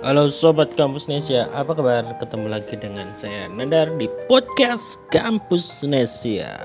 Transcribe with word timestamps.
Halo 0.00 0.32
Sobat 0.32 0.72
Kampus 0.80 1.12
Nesia, 1.12 1.52
apa 1.52 1.76
kabar? 1.76 2.16
Ketemu 2.16 2.48
lagi 2.48 2.72
dengan 2.72 3.12
saya 3.12 3.52
Nandar 3.52 3.92
di 4.00 4.08
podcast 4.32 4.96
Kampus 5.12 5.84
Nesia 5.84 6.56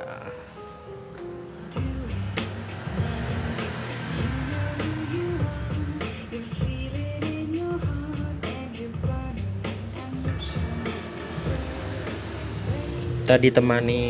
Kita 13.20 13.36
ditemani 13.36 14.04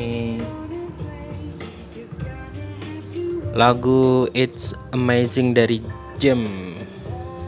lagu 3.57 4.29
It's 4.37 4.77
Amazing 4.93 5.57
dari 5.57 5.81
Jam 6.21 6.45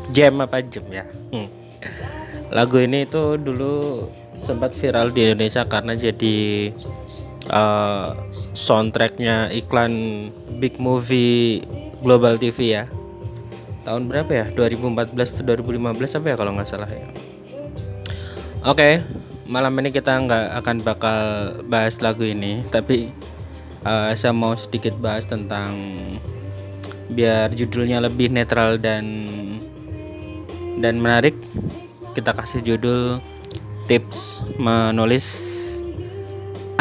Jam 0.09 0.41
apa 0.41 0.65
Jam 0.65 0.89
ya? 0.89 1.05
Hmm. 1.29 1.56
Lagu 2.47 2.79
ini 2.79 3.03
itu 3.03 3.35
dulu 3.35 4.07
sempat 4.39 4.71
viral 4.77 5.11
di 5.11 5.27
Indonesia 5.27 5.67
karena 5.67 5.97
jadi 5.99 6.71
uh, 7.51 8.15
soundtracknya 8.55 9.51
iklan 9.51 10.27
big 10.57 10.79
movie 10.79 11.61
Global 12.01 12.39
TV 12.39 12.77
ya. 12.77 12.85
Tahun 13.83 14.07
berapa 14.07 14.31
ya? 14.31 14.45
2014 14.55 15.15
atau 15.15 15.43
2015 15.59 16.17
apa 16.21 16.27
ya 16.29 16.35
kalau 16.35 16.51
nggak 16.55 16.69
salah 16.69 16.89
ya. 16.89 17.07
Oke, 18.67 18.99
malam 19.47 19.73
ini 19.79 19.89
kita 19.95 20.17
nggak 20.17 20.59
akan 20.59 20.77
bakal 20.83 21.19
bahas 21.71 22.03
lagu 22.03 22.27
ini, 22.27 22.67
tapi 22.67 23.15
uh, 23.87 24.11
saya 24.11 24.35
mau 24.35 24.53
sedikit 24.59 24.97
bahas 24.99 25.23
tentang 25.23 25.71
biar 27.07 27.55
judulnya 27.55 28.03
lebih 28.03 28.27
netral 28.27 28.75
dan 28.75 29.07
dan 30.83 30.99
menarik 30.99 31.33
kita 32.17 32.33
kasih 32.33 32.65
judul 32.65 33.21
tips 33.85 34.41
menulis 34.57 35.29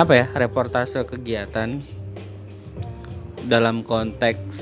apa 0.00 0.16
ya 0.16 0.26
reportase 0.32 1.04
kegiatan 1.04 1.84
dalam 3.44 3.84
konteks 3.84 4.56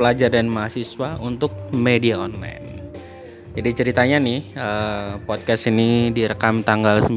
pelajar 0.00 0.32
dan 0.32 0.48
mahasiswa 0.48 1.20
untuk 1.20 1.52
media 1.76 2.16
online. 2.16 2.88
Jadi 3.52 3.70
ceritanya 3.76 4.16
nih 4.16 4.40
eh, 4.56 5.20
podcast 5.28 5.68
ini 5.68 6.08
direkam 6.08 6.64
tanggal 6.64 7.04
9 7.04 7.12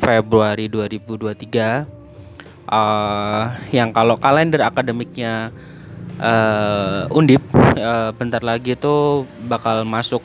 Februari 0.00 0.72
2023 0.72 1.84
uh, 2.64 3.44
yang 3.76 3.92
kalau 3.92 4.16
kalender 4.16 4.64
akademiknya 4.64 5.52
uh, 6.16 7.12
Undip 7.12 7.44
uh, 7.52 8.14
bentar 8.16 8.40
lagi 8.40 8.72
itu 8.72 9.26
bakal 9.44 9.84
masuk 9.84 10.22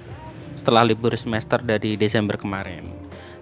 setelah 0.58 0.82
libur 0.82 1.14
semester 1.14 1.62
dari 1.62 1.94
Desember 1.96 2.36
kemarin. 2.36 2.90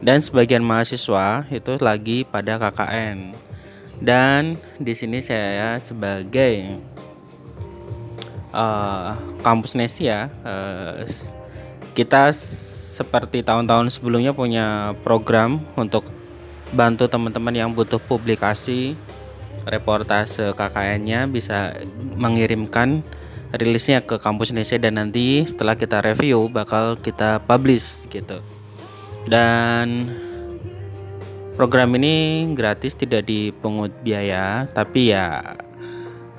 Dan 0.04 0.20
sebagian 0.20 0.62
mahasiswa 0.62 1.48
itu 1.50 1.80
lagi 1.80 2.28
pada 2.28 2.60
KKN. 2.60 3.34
Dan 4.04 4.60
di 4.76 4.92
sini 4.92 5.24
saya 5.24 5.80
sebagai 5.80 6.84
uh, 8.52 9.16
kampus 9.40 9.74
Nesia 9.74 10.28
uh, 10.44 11.08
kita 11.96 12.36
seperti 12.96 13.44
tahun-tahun 13.44 13.92
sebelumnya 13.92 14.36
punya 14.36 14.96
program 15.04 15.64
untuk 15.80 16.08
bantu 16.76 17.08
teman-teman 17.08 17.56
yang 17.56 17.72
butuh 17.72 18.00
publikasi 18.04 19.00
reportase 19.68 20.52
KKN-nya 20.56 21.28
bisa 21.32 21.76
mengirimkan 22.20 23.04
rilisnya 23.56 24.04
ke 24.04 24.20
kampus 24.20 24.52
Indonesia 24.52 24.78
dan 24.80 25.00
nanti 25.00 25.44
setelah 25.48 25.76
kita 25.80 26.04
review 26.04 26.52
bakal 26.52 27.00
kita 27.00 27.40
publish 27.44 28.06
gitu. 28.12 28.44
Dan 29.26 30.12
program 31.56 31.96
ini 31.98 32.46
gratis 32.54 32.94
tidak 32.94 33.26
dipungut 33.26 33.92
biaya, 34.04 34.68
tapi 34.70 35.16
ya 35.16 35.56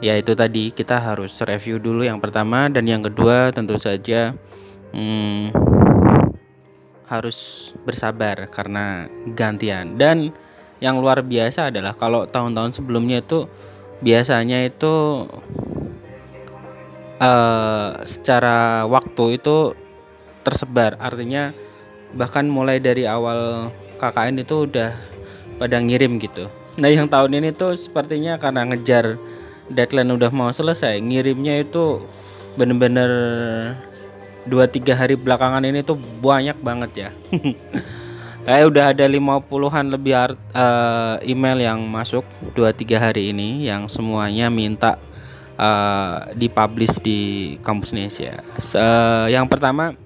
ya 0.04 0.12
itu 0.12 0.36
tadi 0.36 0.68
kita 0.72 1.00
harus 1.00 1.40
review 1.40 1.80
dulu 1.80 2.04
yang 2.04 2.20
pertama 2.20 2.68
dan 2.68 2.84
yang 2.84 3.00
kedua 3.00 3.48
tentu 3.48 3.80
saja 3.80 4.36
hmm, 4.92 5.56
harus 7.08 7.72
bersabar 7.86 8.44
karena 8.52 9.08
gantian 9.32 9.96
dan 9.96 10.36
yang 10.84 11.00
luar 11.00 11.24
biasa 11.24 11.72
adalah 11.72 11.96
kalau 11.96 12.28
tahun-tahun 12.28 12.76
sebelumnya 12.76 13.24
itu 13.24 13.48
biasanya 14.04 14.68
itu 14.68 15.24
uh, 17.20 18.02
secara 18.04 18.84
waktu 18.88 19.40
itu 19.40 19.72
tersebar. 20.46 20.96
Artinya 21.02 21.52
bahkan 22.14 22.46
mulai 22.46 22.78
dari 22.78 23.04
awal 23.04 23.70
KKN 23.98 24.42
itu 24.44 24.68
udah 24.68 24.92
pada 25.56 25.76
ngirim 25.80 26.20
gitu. 26.20 26.46
Nah 26.76 26.92
yang 26.92 27.08
tahun 27.08 27.40
ini 27.40 27.56
tuh 27.56 27.74
sepertinya 27.74 28.36
karena 28.36 28.68
ngejar 28.68 29.16
deadline 29.72 30.12
udah 30.14 30.30
mau 30.30 30.52
selesai 30.52 31.00
ngirimnya 31.02 31.64
itu 31.64 32.04
bener-bener 32.54 33.10
dua 34.46 34.70
tiga 34.70 34.94
hari 34.94 35.18
belakangan 35.18 35.64
ini 35.66 35.82
tuh 35.82 35.98
banyak 35.98 36.56
banget 36.62 36.90
ya. 36.94 37.10
Kayak 38.46 38.66
udah 38.70 38.84
ada 38.94 39.04
lima 39.10 39.42
puluhan 39.42 39.90
lebih 39.90 40.14
art, 40.14 40.38
uh, 40.54 41.18
email 41.26 41.58
yang 41.58 41.82
masuk 41.82 42.22
dua 42.54 42.70
tiga 42.70 43.02
hari 43.02 43.34
ini 43.34 43.66
yang 43.66 43.90
semuanya 43.90 44.46
minta 44.46 45.02
uh, 45.58 46.32
dipublish 46.36 47.00
di 47.00 47.20
kampus 47.60 47.92
Indonesia. 47.92 48.40
Uh, 48.76 49.26
yang 49.28 49.48
pertama 49.48 49.96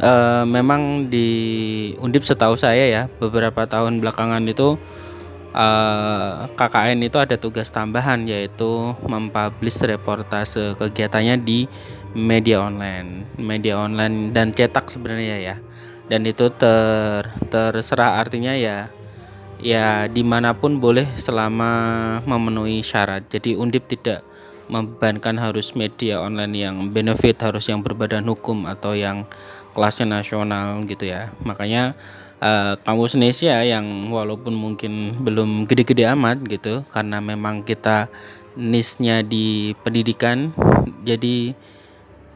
uh, 0.00 0.44
memang 0.46 1.08
di 1.08 1.28
Undip 1.98 2.24
setahu 2.24 2.56
saya 2.56 2.84
ya 2.88 3.02
beberapa 3.18 3.64
tahun 3.66 4.00
belakangan 4.00 4.44
itu 4.48 4.76
uh, 5.52 6.48
KKN 6.56 6.98
itu 7.04 7.16
ada 7.20 7.36
tugas 7.36 7.68
tambahan 7.68 8.24
yaitu 8.28 8.96
mempublish 9.04 9.80
reportase 9.84 10.76
kegiatannya 10.76 11.40
di 11.40 11.68
media 12.12 12.60
online, 12.60 13.24
media 13.40 13.80
online 13.80 14.36
dan 14.36 14.52
cetak 14.52 14.88
sebenarnya 14.88 15.38
ya. 15.40 15.56
Dan 16.10 16.28
itu 16.28 16.52
ter 16.52 17.24
terserah 17.48 18.20
artinya 18.20 18.52
ya 18.52 18.92
ya 19.62 20.10
di 20.10 20.26
mana 20.26 20.52
pun 20.58 20.82
boleh 20.82 21.06
selama 21.16 21.70
memenuhi 22.26 22.82
syarat. 22.82 23.24
Jadi 23.30 23.54
Undip 23.54 23.86
tidak 23.86 24.26
membebankan 24.66 25.38
harus 25.38 25.72
media 25.78 26.18
online 26.18 26.54
yang 26.58 26.76
benefit 26.90 27.38
harus 27.40 27.70
yang 27.70 27.80
berbadan 27.80 28.26
hukum 28.26 28.66
atau 28.66 28.92
yang 28.92 29.24
kelasnya 29.72 30.04
nasional 30.04 30.82
gitu 30.84 31.08
ya. 31.08 31.30
Makanya 31.46 31.94
uh, 32.42 32.74
kampus 32.82 33.14
Indonesia 33.14 33.62
yang 33.62 34.10
walaupun 34.10 34.52
mungkin 34.52 35.22
belum 35.22 35.70
gede-gede 35.70 36.10
amat 36.12 36.42
gitu 36.50 36.82
karena 36.90 37.22
memang 37.22 37.62
kita 37.62 38.10
nisnya 38.58 39.24
di 39.24 39.72
pendidikan 39.80 40.52
jadi 41.06 41.56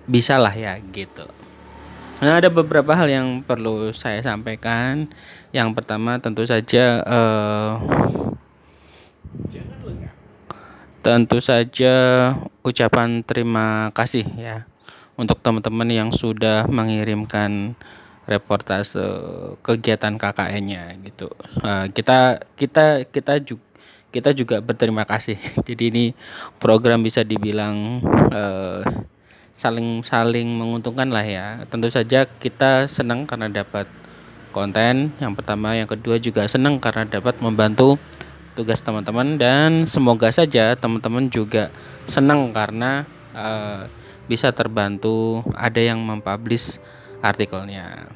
bisalah 0.09 0.55
ya 0.55 0.79
gitu. 0.95 1.36
Nah, 2.17 2.41
ada 2.41 2.49
beberapa 2.49 2.97
hal 2.97 3.13
yang 3.13 3.29
perlu 3.45 3.93
saya 3.93 4.25
sampaikan. 4.25 5.05
Yang 5.53 5.69
pertama 5.77 6.17
tentu 6.17 6.49
saja 6.49 7.05
uh, 7.05 7.77
tentu 11.05 11.39
saja 11.39 11.95
ucapan 12.67 13.23
terima 13.23 13.95
kasih 13.95 14.27
ya 14.35 14.67
untuk 15.15 15.39
teman-teman 15.39 15.87
yang 15.87 16.11
sudah 16.11 16.67
mengirimkan 16.67 17.79
reportase 18.27 18.99
kegiatan 19.63 20.19
KKN-nya 20.19 20.99
gitu. 21.07 21.31
Uh, 21.63 21.87
kita 21.95 22.43
kita 22.59 23.07
kita 23.13 23.39
juga 23.39 23.65
kita 24.11 24.33
juga 24.33 24.65
berterima 24.65 25.05
kasih. 25.05 25.37
Jadi 25.69 25.85
ini 25.93 26.05
program 26.57 27.05
bisa 27.05 27.21
dibilang 27.21 28.01
uh, 28.33 28.83
saling 29.57 30.05
saling 30.05 30.45
menguntungkan 30.53 31.09
lah 31.09 31.25
ya. 31.25 31.65
Tentu 31.73 31.89
saja 31.89 32.29
kita 32.29 32.85
senang 32.93 33.25
karena 33.25 33.49
dapat 33.49 33.89
konten. 34.53 35.17
Yang 35.17 35.33
pertama, 35.41 35.73
yang 35.73 35.89
kedua 35.89 36.21
juga 36.21 36.45
senang 36.45 36.77
karena 36.77 37.09
dapat 37.09 37.41
membantu 37.41 37.97
tugas 38.53 38.85
teman-teman 38.85 39.37
dan 39.37 39.85
semoga 39.89 40.29
saja 40.33 40.73
teman-teman 40.77 41.29
juga 41.29 41.69
senang 42.09 42.53
karena 42.57 43.05
uh, 43.37 43.85
bisa 44.29 44.53
terbantu 44.53 45.45
ada 45.53 45.81
yang 45.81 46.01
mempublish 46.01 46.81
artikelnya. 47.21 48.13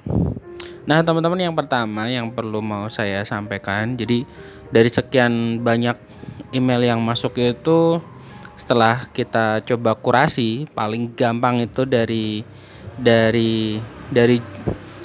Nah, 0.88 1.04
teman-teman 1.04 1.40
yang 1.40 1.54
pertama 1.56 2.08
yang 2.08 2.32
perlu 2.32 2.64
mau 2.64 2.88
saya 2.88 3.20
sampaikan, 3.24 3.94
jadi 4.00 4.24
dari 4.72 4.90
sekian 4.90 5.60
banyak 5.60 5.96
email 6.56 6.82
yang 6.82 7.00
masuk 7.04 7.36
itu 7.36 8.00
setelah 8.60 9.08
kita 9.16 9.64
coba 9.64 9.96
kurasi 9.96 10.68
paling 10.76 11.16
gampang 11.16 11.64
itu 11.64 11.88
dari 11.88 12.44
dari 13.00 13.80
dari 14.12 14.36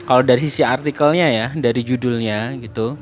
kalau 0.04 0.20
dari 0.28 0.44
sisi 0.44 0.60
artikelnya 0.60 1.28
ya 1.32 1.48
dari 1.56 1.80
judulnya 1.80 2.60
gitu 2.60 3.00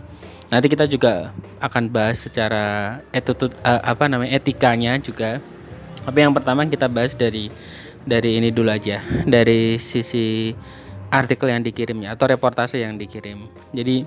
nanti 0.54 0.70
kita 0.70 0.86
juga 0.86 1.34
akan 1.58 1.90
bahas 1.90 2.22
secara 2.22 3.02
etutut 3.10 3.50
uh, 3.66 3.82
apa 3.82 4.06
namanya 4.06 4.38
etikanya 4.38 5.02
juga 5.02 5.42
tapi 6.06 6.22
yang 6.22 6.38
pertama 6.38 6.62
kita 6.70 6.86
bahas 6.86 7.18
dari 7.18 7.50
dari 8.06 8.38
ini 8.38 8.54
dulu 8.54 8.70
aja 8.70 9.02
dari 9.26 9.82
sisi 9.82 10.54
artikel 11.14 11.54
yang 11.54 11.62
dikirimnya 11.62 12.18
atau 12.18 12.26
reportase 12.26 12.82
yang 12.82 12.98
dikirim. 12.98 13.46
Jadi 13.70 14.04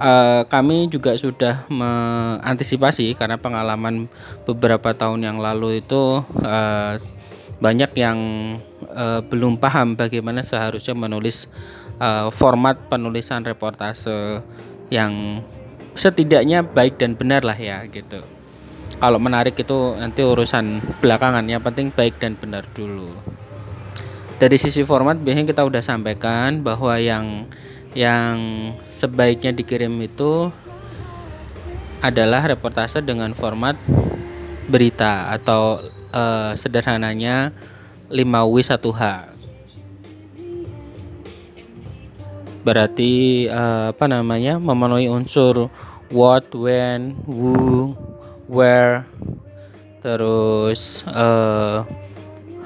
uh, 0.00 0.42
kami 0.48 0.88
juga 0.88 1.14
sudah 1.14 1.68
mengantisipasi 1.68 3.12
karena 3.14 3.36
pengalaman 3.36 4.08
beberapa 4.48 4.96
tahun 4.96 5.20
yang 5.20 5.38
lalu 5.38 5.84
itu 5.84 6.24
uh, 6.40 6.96
banyak 7.60 7.92
yang 8.00 8.18
uh, 8.88 9.20
belum 9.20 9.60
paham 9.60 9.92
bagaimana 9.92 10.40
seharusnya 10.40 10.96
menulis 10.96 11.44
uh, 12.00 12.32
format 12.32 12.80
penulisan 12.88 13.44
reportase 13.44 14.40
yang 14.88 15.44
setidaknya 15.92 16.64
baik 16.64 16.96
dan 16.96 17.12
benar 17.14 17.44
lah 17.44 17.54
ya 17.54 17.84
gitu. 17.84 18.24
Kalau 19.00 19.16
menarik 19.16 19.56
itu 19.56 19.96
nanti 19.96 20.20
urusan 20.20 20.84
belakangan, 21.00 21.48
yang 21.48 21.64
penting 21.64 21.88
baik 21.88 22.20
dan 22.20 22.36
benar 22.36 22.68
dulu. 22.76 23.08
Dari 24.36 24.56
sisi 24.60 24.84
format 24.84 25.20
biasanya 25.20 25.52
kita 25.52 25.64
udah 25.64 25.80
sampaikan 25.80 26.60
bahwa 26.60 26.96
yang 27.00 27.48
yang 27.94 28.36
sebaiknya 28.86 29.50
dikirim 29.50 29.90
itu 30.02 30.50
adalah 32.00 32.46
reportase 32.48 33.02
dengan 33.04 33.34
format 33.36 33.76
berita 34.70 35.28
atau 35.34 35.82
uh, 36.14 36.52
sederhananya 36.54 37.52
5W 38.08 38.54
1H. 38.62 39.02
Berarti 42.60 43.46
uh, 43.48 43.90
apa 43.92 44.04
namanya? 44.04 44.60
memenuhi 44.60 45.08
unsur 45.08 45.72
what, 46.12 46.46
when, 46.52 47.16
who, 47.24 47.96
where, 48.46 49.06
terus 50.04 51.02
uh, 51.08 51.82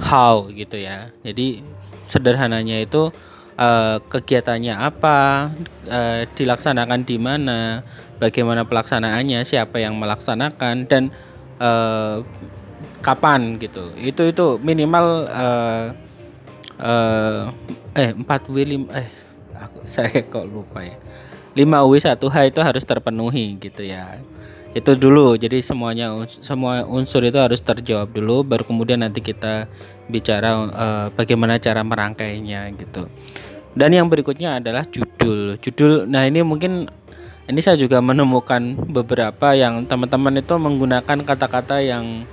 how 0.01 0.51
gitu 0.51 0.79
ya. 0.79 1.15
Jadi 1.23 1.63
sederhananya 1.81 2.83
itu 2.83 3.15
uh, 3.59 3.99
kegiatannya 4.07 4.75
apa, 4.75 5.51
uh, 5.89 6.21
dilaksanakan 6.35 7.01
di 7.07 7.17
mana, 7.19 7.83
bagaimana 8.19 8.67
pelaksanaannya, 8.67 9.43
siapa 9.47 9.83
yang 9.83 9.99
melaksanakan 9.99 10.87
dan 10.87 11.11
uh, 11.59 12.23
kapan 13.05 13.61
gitu. 13.61 13.93
Itu 14.01 14.29
itu 14.29 14.47
minimal 14.63 15.29
uh, 15.29 15.87
uh, 16.81 17.43
eh 17.95 18.11
4 18.17 18.25
W 18.51 18.57
5 18.89 19.01
eh 19.01 19.09
aku 19.55 19.79
saya 19.95 20.25
kok 20.25 20.47
lupa 20.49 20.83
ya. 20.83 20.97
5 21.55 21.63
W 21.63 21.93
1 22.03 22.19
H 22.19 22.37
itu 22.51 22.61
harus 22.61 22.83
terpenuhi 22.83 23.55
gitu 23.63 23.87
ya 23.87 24.19
itu 24.75 24.91
dulu 24.99 25.39
jadi 25.39 25.63
semuanya 25.63 26.11
semua 26.27 26.83
unsur 26.83 27.23
itu 27.23 27.39
harus 27.39 27.63
terjawab 27.63 28.11
dulu 28.11 28.43
baru 28.43 28.67
kemudian 28.67 29.07
nanti 29.07 29.23
kita 29.23 29.71
bicara 30.11 30.51
uh, 30.51 31.07
bagaimana 31.15 31.63
cara 31.63 31.87
merangkainya 31.87 32.75
gitu. 32.75 33.07
Dan 33.75 33.91
yang 33.91 34.07
berikutnya 34.07 34.59
adalah 34.59 34.83
judul. 34.87 35.59
Judul 35.63 36.11
nah 36.11 36.27
ini 36.27 36.43
mungkin 36.43 36.91
ini 37.47 37.61
saya 37.63 37.79
juga 37.79 38.03
menemukan 38.03 38.75
beberapa 38.91 39.55
yang 39.55 39.87
teman-teman 39.87 40.43
itu 40.43 40.55
menggunakan 40.59 41.19
kata-kata 41.23 41.79
yang 41.79 42.27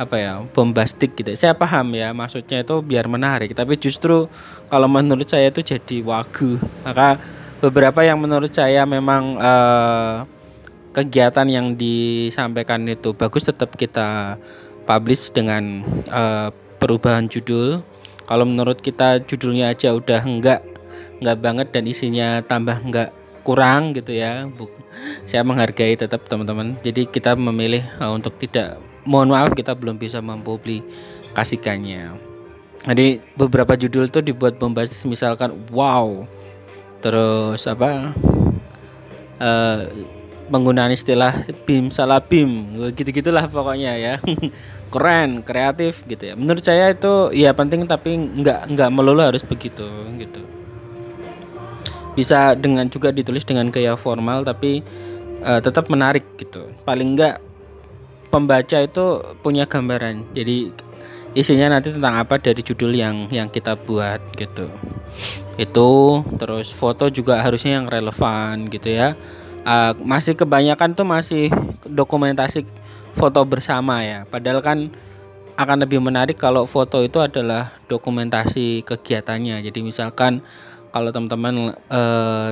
apa 0.00 0.16
ya 0.16 0.32
bombastik 0.56 1.12
gitu. 1.12 1.36
Saya 1.36 1.52
paham 1.52 1.92
ya 1.92 2.16
maksudnya 2.16 2.64
itu 2.64 2.80
biar 2.80 3.04
menarik 3.04 3.52
tapi 3.52 3.76
justru 3.76 4.32
kalau 4.72 4.88
menurut 4.88 5.28
saya 5.28 5.52
itu 5.52 5.60
jadi 5.60 6.00
wagu 6.00 6.56
maka 6.88 7.20
beberapa 7.60 8.00
yang 8.00 8.16
menurut 8.16 8.48
saya 8.48 8.88
memang 8.88 9.36
uh, 9.36 10.24
kegiatan 10.92 11.48
yang 11.48 11.74
disampaikan 11.74 12.84
itu 12.84 13.16
bagus 13.16 13.48
tetap 13.48 13.74
kita 13.76 14.36
publish 14.84 15.32
dengan 15.32 15.84
uh, 16.12 16.52
perubahan 16.76 17.26
judul. 17.26 17.80
Kalau 18.28 18.44
menurut 18.46 18.78
kita 18.80 19.20
judulnya 19.24 19.72
aja 19.72 19.92
udah 19.92 20.22
enggak 20.22 20.60
enggak 21.18 21.38
banget 21.40 21.66
dan 21.74 21.84
isinya 21.88 22.40
tambah 22.44 22.78
enggak 22.78 23.10
kurang 23.42 23.90
gitu 23.90 24.14
ya 24.14 24.46
saya 25.26 25.42
menghargai 25.42 25.98
tetap 25.98 26.28
teman-teman. 26.28 26.78
Jadi 26.84 27.08
kita 27.10 27.34
memilih 27.34 27.82
uh, 27.98 28.12
untuk 28.14 28.38
tidak 28.38 28.78
mohon 29.02 29.34
maaf 29.34 29.50
kita 29.56 29.74
belum 29.74 29.98
bisa 29.98 30.22
mempublikasikannya. 30.22 32.14
Jadi 32.82 33.22
beberapa 33.38 33.78
judul 33.78 34.10
itu 34.10 34.20
dibuat 34.22 34.58
bombastis 34.58 35.06
misalkan 35.06 35.54
wow 35.70 36.26
terus 37.02 37.66
apa 37.66 38.14
uh, 39.42 39.80
penggunaan 40.52 40.92
istilah 40.92 41.48
bim 41.64 41.88
salah 41.88 42.20
bim. 42.20 42.76
Gitu 42.92 43.08
gitulah 43.08 43.48
pokoknya 43.48 43.96
ya. 43.96 44.14
Keren 44.92 45.40
kreatif 45.40 46.04
gitu 46.04 46.28
ya. 46.28 46.34
Menurut 46.36 46.60
saya 46.60 46.92
itu 46.92 47.32
ya 47.32 47.56
penting 47.56 47.88
tapi 47.88 48.12
nggak 48.12 48.76
nggak 48.76 48.90
melulu 48.92 49.24
harus 49.24 49.40
begitu 49.40 49.88
gitu. 50.20 50.44
Bisa 52.12 52.52
dengan 52.52 52.84
juga 52.92 53.08
ditulis 53.08 53.40
dengan 53.48 53.72
gaya 53.72 53.96
formal 53.96 54.44
tapi 54.44 54.84
uh, 55.40 55.64
tetap 55.64 55.88
menarik 55.88 56.36
gitu. 56.36 56.68
Paling 56.84 57.16
enggak 57.16 57.40
pembaca 58.28 58.84
itu 58.84 59.24
punya 59.40 59.64
gambaran. 59.64 60.36
Jadi 60.36 60.76
isinya 61.32 61.72
nanti 61.72 61.88
tentang 61.88 62.20
apa 62.20 62.36
dari 62.36 62.60
judul 62.60 62.92
yang 62.92 63.32
yang 63.32 63.48
kita 63.48 63.80
buat 63.80 64.20
gitu. 64.36 64.68
Itu 65.56 66.20
terus 66.36 66.68
foto 66.68 67.08
juga 67.08 67.40
harusnya 67.40 67.80
yang 67.80 67.88
relevan 67.88 68.68
gitu 68.68 68.92
ya 68.92 69.16
uh, 69.66 69.92
masih 70.02 70.34
kebanyakan 70.38 70.94
tuh 70.94 71.06
masih 71.06 71.48
dokumentasi 71.86 72.66
foto 73.14 73.44
bersama 73.44 74.02
ya. 74.02 74.24
Padahal 74.28 74.60
kan 74.64 74.78
akan 75.56 75.84
lebih 75.84 76.00
menarik 76.00 76.40
kalau 76.40 76.64
foto 76.64 77.04
itu 77.04 77.20
adalah 77.20 77.76
dokumentasi 77.86 78.82
kegiatannya. 78.88 79.60
Jadi 79.60 79.84
misalkan 79.84 80.40
kalau 80.92 81.12
teman-teman 81.12 81.76
uh, 81.92 82.50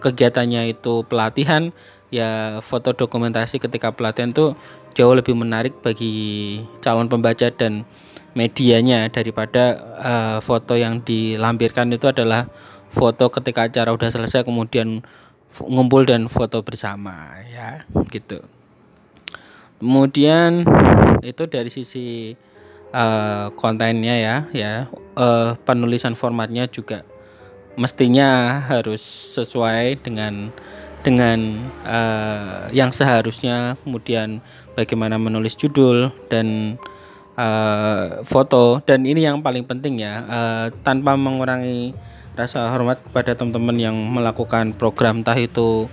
kegiatannya 0.00 0.76
itu 0.76 1.04
pelatihan 1.08 1.72
ya 2.12 2.60
foto 2.60 2.92
dokumentasi 2.92 3.58
ketika 3.58 3.90
pelatihan 3.90 4.30
tuh 4.30 4.54
jauh 4.94 5.16
lebih 5.16 5.34
menarik 5.34 5.80
bagi 5.80 6.60
calon 6.84 7.10
pembaca 7.10 7.50
dan 7.50 7.88
medianya 8.36 9.08
daripada 9.10 9.78
uh, 9.98 10.38
foto 10.44 10.78
yang 10.78 11.02
dilampirkan 11.02 11.90
itu 11.90 12.06
adalah 12.10 12.46
foto 12.94 13.26
ketika 13.32 13.66
acara 13.66 13.90
udah 13.90 14.10
selesai 14.12 14.46
kemudian 14.46 15.02
ngumpul 15.62 16.02
dan 16.08 16.26
foto 16.26 16.60
bersama 16.66 17.38
ya 17.46 17.86
gitu. 18.10 18.42
Kemudian 19.78 20.64
itu 21.22 21.44
dari 21.46 21.70
sisi 21.70 22.34
uh, 22.94 23.52
kontennya 23.54 24.14
ya 24.16 24.36
ya 24.50 24.72
uh, 25.14 25.54
penulisan 25.62 26.18
formatnya 26.18 26.66
juga 26.66 27.06
mestinya 27.74 28.62
harus 28.70 29.02
sesuai 29.34 29.98
dengan 30.02 30.54
dengan 31.04 31.68
uh, 31.84 32.70
yang 32.72 32.90
seharusnya. 32.90 33.76
Kemudian 33.84 34.40
bagaimana 34.72 35.20
menulis 35.20 35.54
judul 35.54 36.10
dan 36.32 36.80
uh, 37.36 38.24
foto. 38.24 38.80
Dan 38.88 39.04
ini 39.04 39.26
yang 39.26 39.44
paling 39.44 39.68
penting 39.68 40.00
ya 40.00 40.24
uh, 40.24 40.66
tanpa 40.82 41.14
mengurangi 41.14 41.92
rasa 42.34 42.70
hormat 42.70 42.98
kepada 43.02 43.38
teman-teman 43.38 43.78
yang 43.78 43.96
melakukan 43.96 44.74
program 44.74 45.22
entah 45.22 45.38
itu 45.38 45.86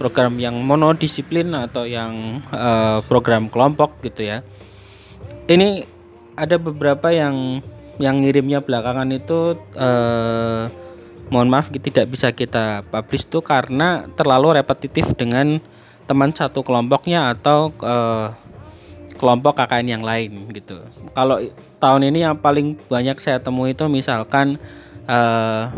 program 0.00 0.34
yang 0.40 0.56
monodisiplin 0.58 1.52
atau 1.52 1.84
yang 1.84 2.42
uh, 2.50 3.04
program 3.06 3.46
kelompok 3.52 4.00
gitu 4.02 4.26
ya. 4.26 4.40
Ini 5.46 5.84
ada 6.34 6.56
beberapa 6.56 7.12
yang 7.12 7.60
yang 8.00 8.24
ngirimnya 8.24 8.64
belakangan 8.64 9.08
itu 9.12 9.54
uh, 9.76 10.66
mohon 11.28 11.48
maaf 11.52 11.68
tidak 11.70 12.08
bisa 12.08 12.32
kita 12.32 12.82
publish 12.88 13.28
tuh 13.28 13.44
karena 13.44 14.08
terlalu 14.16 14.58
repetitif 14.58 15.12
dengan 15.14 15.60
teman 16.08 16.34
satu 16.34 16.64
kelompoknya 16.64 17.36
atau 17.36 17.70
uh, 17.84 18.34
kelompok 19.20 19.54
KKN 19.54 19.86
yang 19.86 20.04
lain 20.04 20.50
gitu. 20.50 20.82
Kalau 21.14 21.38
tahun 21.78 22.10
ini 22.10 22.26
yang 22.26 22.34
paling 22.34 22.74
banyak 22.90 23.22
saya 23.22 23.38
temui 23.38 23.70
itu 23.70 23.86
misalkan 23.86 24.58
uh, 25.06 25.72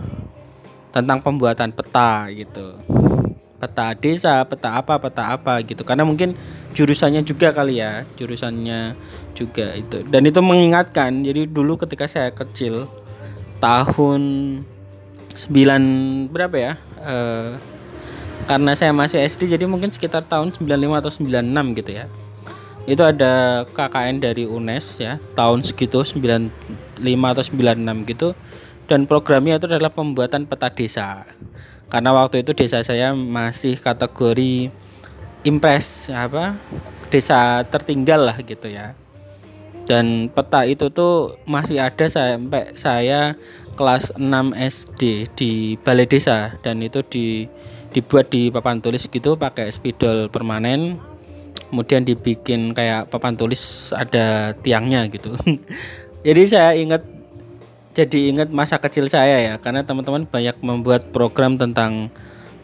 tentang 0.94 1.18
pembuatan 1.20 1.70
peta 1.74 2.28
gitu. 2.30 2.78
Peta 3.58 3.96
desa 3.96 4.44
peta 4.44 4.76
apa 4.76 5.00
peta 5.00 5.34
apa 5.34 5.58
gitu. 5.64 5.82
Karena 5.82 6.04
mungkin 6.06 6.36
jurusannya 6.76 7.24
juga 7.24 7.50
kali 7.54 7.80
ya 7.80 8.04
jurusannya 8.18 8.94
juga 9.34 9.74
itu. 9.74 10.04
Dan 10.06 10.28
itu 10.28 10.40
mengingatkan 10.44 11.24
jadi 11.24 11.48
dulu 11.48 11.80
ketika 11.80 12.06
saya 12.06 12.30
kecil 12.30 12.86
tahun 13.58 14.22
9 15.34 16.30
berapa 16.30 16.56
ya? 16.56 16.72
Uh, 17.04 17.58
karena 18.44 18.76
saya 18.76 18.92
masih 18.92 19.24
SD 19.24 19.56
jadi 19.56 19.64
mungkin 19.64 19.88
sekitar 19.88 20.24
tahun 20.28 20.52
95 20.52 21.00
atau 21.00 21.10
96 21.10 21.78
gitu 21.80 21.90
ya. 21.90 22.06
Itu 22.84 23.00
ada 23.00 23.64
KKN 23.72 24.20
dari 24.20 24.44
UNES 24.44 25.00
ya 25.00 25.16
tahun 25.32 25.64
segitu 25.64 26.04
95 26.04 26.93
atau 26.98 27.44
96 27.44 28.10
gitu. 28.10 28.28
Dan 28.84 29.08
programnya 29.08 29.56
itu 29.56 29.64
adalah 29.64 29.92
pembuatan 29.92 30.44
peta 30.44 30.68
desa. 30.68 31.24
Karena 31.88 32.12
waktu 32.12 32.44
itu 32.44 32.52
desa 32.52 32.82
saya 32.84 33.16
masih 33.16 33.80
kategori 33.80 34.68
impres 35.44 36.08
apa 36.10 36.56
desa 37.08 37.64
tertinggal 37.68 38.28
lah 38.28 38.36
gitu 38.42 38.68
ya. 38.68 38.92
Dan 39.84 40.32
peta 40.32 40.64
itu 40.64 40.88
tuh 40.88 41.36
masih 41.44 41.80
ada 41.80 42.08
sampai 42.08 42.72
saya 42.76 43.36
kelas 43.76 44.16
6 44.16 44.56
SD 44.56 45.02
di 45.36 45.52
balai 45.80 46.08
desa. 46.08 46.56
Dan 46.60 46.80
itu 46.84 47.00
di 47.04 47.48
dibuat 47.94 48.28
di 48.28 48.50
papan 48.50 48.82
tulis 48.82 49.06
gitu 49.08 49.36
pakai 49.40 49.70
spidol 49.72 50.28
permanen. 50.28 51.00
Kemudian 51.70 52.04
dibikin 52.04 52.74
kayak 52.74 53.08
papan 53.08 53.34
tulis 53.38 53.90
ada 53.94 54.54
tiangnya 54.62 55.06
gitu 55.10 55.34
jadi 56.24 56.42
saya 56.48 56.70
ingat 56.74 57.04
jadi 57.94 58.34
ingat 58.34 58.48
masa 58.50 58.80
kecil 58.80 59.06
saya 59.06 59.38
ya 59.38 59.54
karena 59.60 59.86
teman-teman 59.86 60.26
banyak 60.26 60.56
membuat 60.64 61.14
program 61.14 61.54
tentang 61.54 62.10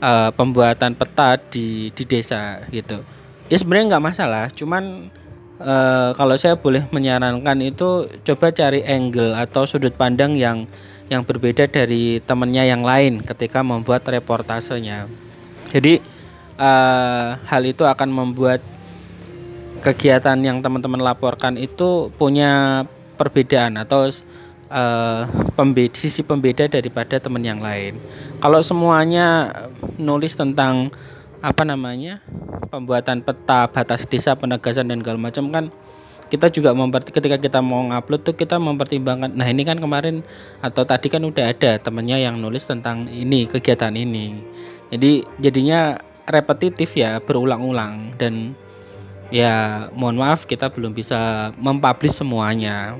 uh, 0.02 0.34
pembuatan 0.34 0.96
peta 0.96 1.38
di 1.38 1.94
di 1.94 2.02
desa 2.02 2.64
gitu. 2.74 2.98
Ya 3.46 3.56
sebenarnya 3.60 3.94
nggak 3.94 4.06
masalah 4.10 4.44
cuman 4.50 5.12
uh, 5.60 6.10
kalau 6.18 6.34
saya 6.34 6.58
boleh 6.58 6.82
menyarankan 6.90 7.60
itu 7.62 8.10
coba 8.26 8.50
cari 8.50 8.82
angle 8.82 9.36
atau 9.38 9.68
sudut 9.68 9.94
pandang 9.94 10.34
yang 10.34 10.66
yang 11.06 11.22
berbeda 11.22 11.70
dari 11.70 12.18
temennya 12.24 12.66
yang 12.66 12.82
lain 12.82 13.22
ketika 13.22 13.62
membuat 13.62 14.02
reportasenya. 14.08 15.06
Jadi 15.70 16.02
uh, 16.58 17.38
hal 17.46 17.62
itu 17.68 17.86
akan 17.86 18.10
membuat 18.10 18.64
kegiatan 19.80 20.36
yang 20.42 20.58
teman-teman 20.58 21.00
laporkan 21.00 21.56
itu 21.56 22.10
punya 22.18 22.84
perbedaan 23.20 23.76
atau 23.76 24.08
uh, 24.72 25.28
pembeda, 25.52 25.92
sisi 25.92 26.24
pembeda 26.24 26.64
daripada 26.64 27.20
teman 27.20 27.44
yang 27.44 27.60
lain. 27.60 28.00
Kalau 28.40 28.64
semuanya 28.64 29.52
nulis 30.00 30.32
tentang 30.32 30.88
apa 31.44 31.68
namanya 31.68 32.24
pembuatan 32.72 33.20
peta 33.20 33.68
batas 33.68 34.08
desa 34.08 34.32
penegasan 34.36 34.88
dan 34.88 35.04
segala 35.04 35.18
macam 35.20 35.48
kan 35.48 35.68
kita 36.30 36.46
juga 36.52 36.70
memperti 36.70 37.10
ketika 37.10 37.40
kita 37.40 37.58
mau 37.58 37.82
ngupload 37.90 38.22
tuh 38.22 38.36
kita 38.36 38.60
mempertimbangkan 38.60 39.34
nah 39.34 39.48
ini 39.48 39.66
kan 39.66 39.80
kemarin 39.80 40.22
atau 40.62 40.86
tadi 40.86 41.10
kan 41.10 41.24
udah 41.24 41.50
ada 41.50 41.80
temennya 41.80 42.20
yang 42.22 42.38
nulis 42.38 42.68
tentang 42.68 43.10
ini 43.10 43.48
kegiatan 43.50 43.90
ini 43.96 44.38
jadi 44.92 45.26
jadinya 45.42 45.98
repetitif 46.28 46.94
ya 46.94 47.18
berulang-ulang 47.18 48.14
dan 48.20 48.54
ya 49.34 49.86
mohon 49.96 50.20
maaf 50.20 50.46
kita 50.46 50.70
belum 50.70 50.94
bisa 50.94 51.50
mempublish 51.58 52.14
semuanya 52.14 52.94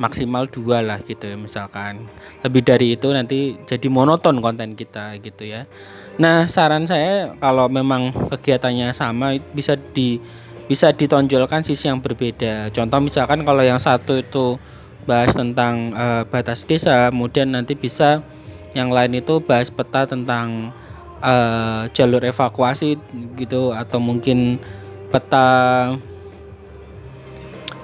maksimal 0.00 0.48
dua 0.48 0.80
lah 0.80 0.98
gitu 1.04 1.28
ya 1.28 1.36
misalkan. 1.36 2.08
Lebih 2.40 2.62
dari 2.64 2.96
itu 2.96 3.12
nanti 3.12 3.60
jadi 3.68 3.86
monoton 3.92 4.40
konten 4.40 4.72
kita 4.72 5.20
gitu 5.20 5.44
ya. 5.44 5.68
Nah 6.16 6.48
saran 6.48 6.88
saya 6.88 7.36
kalau 7.36 7.68
memang 7.68 8.10
kegiatannya 8.32 8.96
sama 8.96 9.36
bisa 9.52 9.76
di 9.76 10.16
bisa 10.64 10.88
ditonjolkan 10.96 11.60
sisi 11.60 11.92
yang 11.92 12.00
berbeda. 12.00 12.72
Contoh 12.72 12.98
misalkan 13.04 13.44
kalau 13.44 13.60
yang 13.60 13.78
satu 13.78 14.24
itu 14.24 14.56
bahas 15.04 15.36
tentang 15.36 15.92
uh, 15.92 16.24
batas 16.24 16.64
desa 16.64 17.12
kemudian 17.12 17.52
nanti 17.52 17.76
bisa 17.76 18.24
yang 18.72 18.88
lain 18.88 19.20
itu 19.20 19.42
bahas 19.42 19.68
peta 19.68 20.06
tentang 20.06 20.70
uh, 21.20 21.90
jalur 21.92 22.22
evakuasi 22.22 22.96
gitu 23.36 23.74
atau 23.74 23.98
mungkin 23.98 24.62
peta 25.10 25.48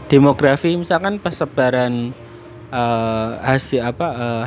demografi 0.06 0.74
misalkan 0.78 1.18
persebaran 1.18 2.14
uh, 2.70 3.38
hasil 3.42 3.82
apa 3.82 4.08
uh, 4.14 4.46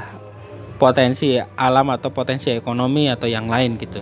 potensi 0.80 1.36
alam 1.60 1.92
atau 1.92 2.08
potensi 2.12 2.48
ekonomi 2.52 3.12
atau 3.12 3.28
yang 3.28 3.52
lain 3.52 3.76
gitu. 3.76 4.00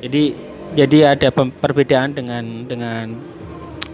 Jadi 0.00 0.34
jadi 0.74 1.14
ada 1.14 1.28
perbedaan 1.32 2.16
dengan 2.16 2.64
dengan 2.66 3.14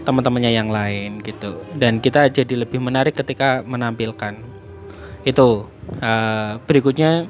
teman-temannya 0.01 0.51
yang 0.51 0.69
lain 0.73 1.21
gitu 1.21 1.61
dan 1.77 2.01
kita 2.01 2.25
jadi 2.33 2.65
lebih 2.65 2.81
menarik 2.81 3.13
ketika 3.13 3.61
menampilkan 3.61 4.33
itu 5.21 5.69
uh, 6.01 6.57
berikutnya 6.65 7.29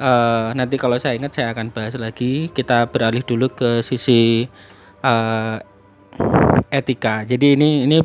uh, 0.00 0.56
nanti 0.56 0.80
kalau 0.80 0.96
saya 0.96 1.20
ingat 1.20 1.36
saya 1.36 1.52
akan 1.52 1.68
bahas 1.68 1.92
lagi 2.00 2.48
kita 2.56 2.88
beralih 2.88 3.20
dulu 3.20 3.52
ke 3.52 3.84
sisi 3.84 4.48
uh, 5.04 5.60
etika. 6.72 7.28
Jadi 7.28 7.60
ini 7.60 7.84
ini 7.84 8.00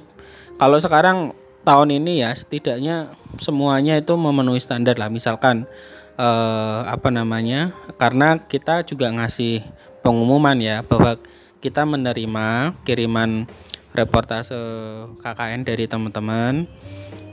kalau 0.55 0.77
sekarang 0.79 1.35
tahun 1.65 1.99
ini 1.99 2.23
ya 2.23 2.31
setidaknya 2.31 3.11
semuanya 3.41 3.99
itu 3.99 4.13
memenuhi 4.15 4.61
standar 4.61 4.95
lah. 4.95 5.11
Misalkan 5.11 5.67
eh, 6.15 6.79
apa 6.85 7.09
namanya? 7.11 7.75
Karena 7.99 8.39
kita 8.39 8.85
juga 8.87 9.11
ngasih 9.11 9.65
pengumuman 10.05 10.55
ya 10.61 10.85
bahwa 10.85 11.17
kita 11.59 11.81
menerima 11.83 12.77
kiriman 12.85 13.49
reportase 13.97 14.55
KKN 15.19 15.65
dari 15.65 15.89
teman-teman. 15.89 16.69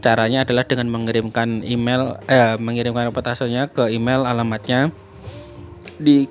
Caranya 0.02 0.42
adalah 0.42 0.66
dengan 0.66 0.90
mengirimkan 0.90 1.62
email 1.62 2.18
eh 2.26 2.58
mengirimkan 2.58 3.06
reportasenya 3.06 3.70
ke 3.70 3.86
email 3.94 4.26
alamatnya 4.26 4.90
di 6.02 6.26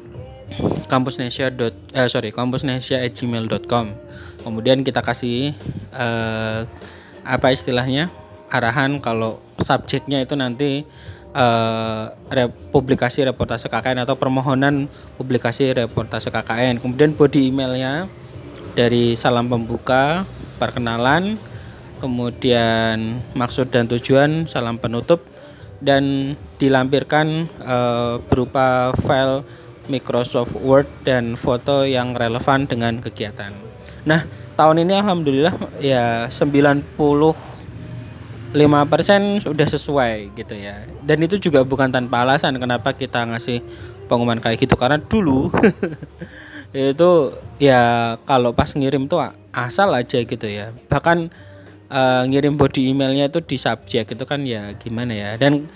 kampusnesia. 0.91 1.55
Eh, 1.95 2.07
sorry 2.11 2.35
kampusnesia@gmail.com 2.35 4.10
kemudian 4.41 4.81
kita 4.81 5.01
kasih 5.01 5.53
uh, 5.93 6.65
apa 7.21 7.47
istilahnya 7.53 8.09
arahan 8.51 8.99
kalau 8.99 9.39
subjeknya 9.61 10.21
itu 10.21 10.35
nanti 10.35 10.83
uh, 11.37 12.11
publikasi 12.73 13.23
reportase 13.23 13.71
KKN 13.71 14.03
atau 14.03 14.19
permohonan 14.19 14.91
publikasi 15.15 15.71
reportase 15.71 16.33
KKN 16.33 16.83
kemudian 16.83 17.15
body 17.15 17.53
emailnya 17.53 18.09
dari 18.75 19.15
salam 19.15 19.47
pembuka 19.47 20.27
perkenalan 20.59 21.39
kemudian 22.01 23.21
maksud 23.37 23.69
dan 23.69 23.85
tujuan 23.85 24.49
salam 24.49 24.81
penutup 24.81 25.21
dan 25.81 26.35
dilampirkan 26.61 27.49
uh, 27.65 28.21
berupa 28.29 28.93
file 29.01 29.41
Microsoft 29.89 30.53
Word 30.61 30.85
dan 31.01 31.33
foto 31.33 31.83
yang 31.89 32.13
relevan 32.13 32.69
dengan 32.69 33.01
kegiatan. 33.01 33.70
Nah, 34.05 34.25
tahun 34.57 34.85
ini 34.85 34.93
alhamdulillah 34.97 35.55
ya 35.81 36.25
95% 36.29 37.35
sudah 39.45 39.67
sesuai 39.67 40.33
gitu 40.37 40.53
ya. 40.57 40.85
Dan 41.05 41.21
itu 41.25 41.37
juga 41.37 41.61
bukan 41.61 41.89
tanpa 41.93 42.25
alasan 42.25 42.57
kenapa 42.57 42.93
kita 42.93 43.25
ngasih 43.29 43.61
pengumuman 44.09 44.41
kayak 44.43 44.59
gitu 44.59 44.75
karena 44.75 44.99
dulu 44.99 45.47
itu 46.75 47.11
ya 47.59 48.15
kalau 48.27 48.51
pas 48.51 48.67
ngirim 48.75 49.07
tuh 49.07 49.21
asal 49.53 49.93
aja 49.93 50.19
gitu 50.21 50.47
ya. 50.49 50.73
Bahkan 50.89 51.17
uh, 51.91 52.23
ngirim 52.27 52.57
body 52.57 52.91
emailnya 52.91 53.29
itu 53.29 53.39
di 53.45 53.57
subjek 53.61 54.17
itu 54.17 54.23
kan 54.25 54.41
ya 54.43 54.73
gimana 54.77 55.13
ya. 55.13 55.29
Dan 55.37 55.69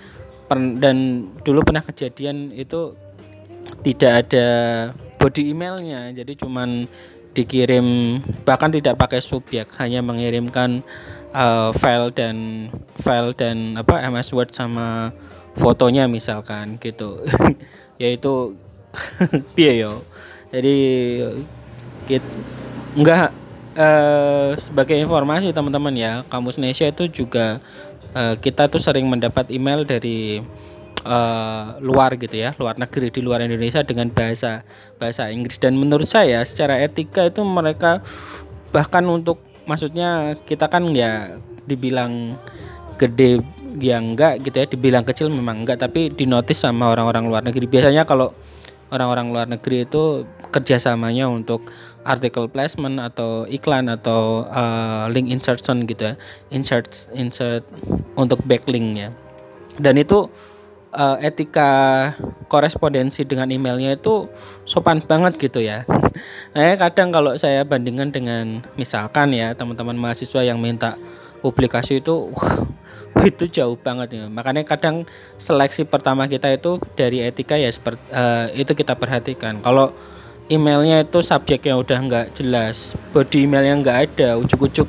dan 0.78 1.26
dulu 1.42 1.66
pernah 1.66 1.82
kejadian 1.82 2.54
itu 2.54 2.94
tidak 3.82 4.26
ada 4.26 4.46
body 5.18 5.50
emailnya 5.50 6.14
jadi 6.14 6.32
cuman 6.38 6.86
dikirim 7.36 8.18
bahkan 8.48 8.72
tidak 8.72 8.96
pakai 8.96 9.20
subjek 9.20 9.68
hanya 9.76 10.00
mengirimkan 10.00 10.80
uh, 11.36 11.76
file 11.76 12.08
dan 12.16 12.68
file 12.96 13.36
dan 13.36 13.76
apa 13.76 14.00
MS 14.08 14.32
Word 14.32 14.56
sama 14.56 15.12
fotonya 15.52 16.08
misalkan 16.08 16.80
gitu. 16.80 17.20
Yaitu 18.02 18.56
piye 19.54 19.84
yo? 19.84 20.00
Jadi 20.48 20.76
kit 22.08 22.24
enggak 22.96 23.36
uh, 23.76 24.56
sebagai 24.56 24.96
informasi 24.96 25.52
teman-teman 25.52 25.92
ya 25.92 26.24
kampus 26.32 26.56
Indonesia 26.56 26.88
itu 26.88 27.04
juga 27.12 27.60
uh, 28.16 28.34
kita 28.40 28.72
tuh 28.72 28.80
sering 28.80 29.04
mendapat 29.04 29.52
email 29.52 29.84
dari 29.84 30.40
uh, 31.06 31.78
luar 31.78 32.18
gitu 32.18 32.34
ya 32.34 32.52
luar 32.58 32.74
negeri 32.76 33.14
di 33.14 33.22
luar 33.22 33.40
Indonesia 33.46 33.80
dengan 33.86 34.10
bahasa 34.10 34.66
bahasa 34.98 35.30
Inggris. 35.30 35.62
Dan 35.62 35.78
menurut 35.78 36.10
saya 36.10 36.42
secara 36.42 36.82
etika 36.82 37.22
itu 37.22 37.46
mereka 37.46 38.02
bahkan 38.74 39.06
untuk 39.06 39.38
maksudnya 39.70 40.34
kita 40.44 40.66
kan 40.66 40.90
ya 40.90 41.38
dibilang 41.64 42.34
gede 42.98 43.40
ya 43.78 44.02
enggak 44.02 44.42
gitu 44.42 44.56
ya 44.58 44.66
dibilang 44.66 45.04
kecil 45.06 45.30
memang 45.30 45.62
enggak 45.62 45.78
tapi 45.78 46.10
dinotis 46.10 46.58
sama 46.58 46.90
orang-orang 46.90 47.30
luar 47.30 47.42
negeri. 47.46 47.70
Biasanya 47.70 48.02
kalau 48.02 48.34
orang-orang 48.90 49.26
luar 49.30 49.46
negeri 49.46 49.86
itu 49.86 50.26
kerjasamanya 50.54 51.26
untuk 51.26 51.70
artikel 52.06 52.46
placement 52.46 53.02
atau 53.02 53.44
iklan 53.50 53.90
atau 53.90 54.46
uh, 54.46 55.10
link 55.10 55.26
insertion 55.26 55.84
gitu 55.90 56.14
ya 56.14 56.14
insert 56.54 57.10
insert 57.18 57.66
untuk 58.14 58.38
backlink 58.46 58.94
ya 58.94 59.10
dan 59.82 59.98
itu 59.98 60.30
uh, 60.96 61.16
etika 61.20 61.70
korespondensi 62.48 63.22
dengan 63.28 63.52
emailnya 63.52 63.94
itu 63.94 64.26
sopan 64.64 65.04
banget 65.04 65.36
gitu 65.36 65.60
ya. 65.60 65.84
Nah, 66.56 66.74
kadang 66.82 67.12
kalau 67.12 67.36
saya 67.36 67.62
bandingkan 67.62 68.10
dengan 68.10 68.64
misalkan 68.74 69.36
ya 69.36 69.52
teman-teman 69.52 69.94
mahasiswa 69.94 70.40
yang 70.42 70.56
minta 70.58 70.96
publikasi 71.44 72.00
itu 72.00 72.32
wah, 72.32 72.64
itu 73.30 73.44
jauh 73.46 73.76
banget 73.76 74.16
ya. 74.16 74.24
Makanya 74.32 74.64
kadang 74.64 75.04
seleksi 75.36 75.84
pertama 75.84 76.26
kita 76.26 76.48
itu 76.50 76.80
dari 76.96 77.22
etika 77.22 77.60
ya 77.60 77.68
seperti 77.68 78.02
uh, 78.10 78.48
itu 78.56 78.72
kita 78.72 78.96
perhatikan. 78.96 79.60
Kalau 79.60 79.92
emailnya 80.48 81.04
itu 81.04 81.20
subjeknya 81.20 81.76
udah 81.76 81.98
nggak 82.08 82.26
jelas, 82.40 82.96
body 83.12 83.44
emailnya 83.44 83.74
nggak 83.82 83.98
ada, 84.10 84.28
ujuk-ujuk 84.40 84.88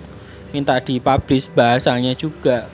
minta 0.55 0.79
dipublish 0.79 1.51
bahasanya 1.51 2.15
juga 2.15 2.71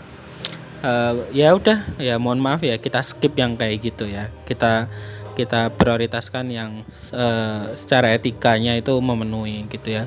uh, 0.83 1.25
ya 1.31 1.55
udah 1.55 1.97
ya 1.97 2.19
mohon 2.19 2.43
maaf 2.43 2.61
ya 2.61 2.77
kita 2.77 2.99
skip 3.01 3.33
yang 3.39 3.55
kayak 3.55 3.81
gitu 3.81 4.05
ya. 4.05 4.29
Kita 4.43 4.91
kita 5.33 5.73
prioritaskan 5.73 6.45
yang 6.53 6.85
uh, 7.15 7.73
secara 7.73 8.13
etikanya 8.13 8.77
itu 8.77 8.93
memenuhi 8.99 9.65
gitu 9.71 9.97
ya. 9.97 10.05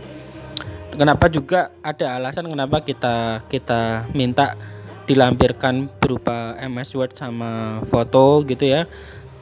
Kenapa 0.96 1.26
juga 1.28 1.74
ada 1.82 2.16
alasan 2.16 2.46
kenapa 2.46 2.80
kita 2.84 3.44
kita 3.50 4.06
minta 4.14 4.54
dilampirkan 5.08 5.90
berupa 5.98 6.54
MS 6.62 6.94
Word 6.94 7.12
sama 7.18 7.82
foto 7.90 8.44
gitu 8.46 8.68
ya. 8.68 8.86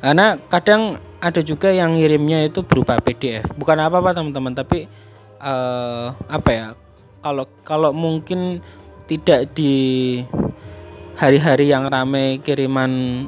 Karena 0.01 0.37
kadang 0.49 1.01
ada 1.25 1.41
juga 1.41 1.73
yang 1.73 1.97
ngirimnya 1.97 2.45
itu 2.45 2.61
berupa 2.61 3.01
PDF 3.01 3.49
bukan 3.57 3.81
apa-apa 3.81 4.13
teman-teman 4.13 4.53
tapi 4.53 4.85
uh, 5.41 6.13
apa 6.29 6.51
ya 6.53 6.67
kalau 7.25 7.49
kalau 7.65 7.91
mungkin 7.97 8.61
tidak 9.09 9.57
di 9.57 10.21
hari-hari 11.15 11.71
yang 11.71 11.87
ramai 11.87 12.43
kiriman 12.43 13.27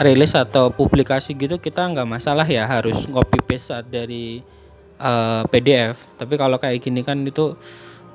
rilis 0.00 0.32
atau 0.32 0.70
publikasi 0.72 1.36
gitu 1.36 1.60
kita 1.60 1.84
nggak 1.90 2.08
masalah 2.08 2.46
ya 2.46 2.64
harus 2.64 3.04
copy 3.10 3.42
paste 3.42 3.74
dari 3.90 4.40
uh, 5.02 5.42
eh, 5.42 5.42
PDF 5.50 6.08
tapi 6.16 6.38
kalau 6.40 6.56
kayak 6.56 6.80
gini 6.80 7.04
kan 7.04 7.20
itu 7.26 7.58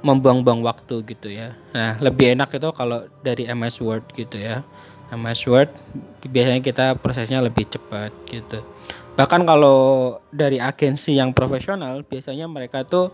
membuang-buang 0.05 0.61
waktu 0.61 1.01
gitu 1.01 1.33
ya. 1.33 1.57
Nah 1.73 1.97
lebih 1.97 2.37
enak 2.37 2.53
itu 2.53 2.69
kalau 2.77 3.09
dari 3.25 3.49
MS 3.49 3.81
Word 3.81 4.05
gitu 4.13 4.37
ya. 4.37 4.61
MS 5.09 5.41
Word 5.49 5.69
biasanya 6.29 6.61
kita 6.61 6.85
prosesnya 7.01 7.41
lebih 7.41 7.65
cepat 7.65 8.13
gitu. 8.29 8.61
Bahkan 9.17 9.41
kalau 9.49 10.21
dari 10.29 10.61
agensi 10.61 11.17
yang 11.17 11.33
profesional 11.33 12.05
biasanya 12.05 12.45
mereka 12.45 12.85
tuh 12.85 13.09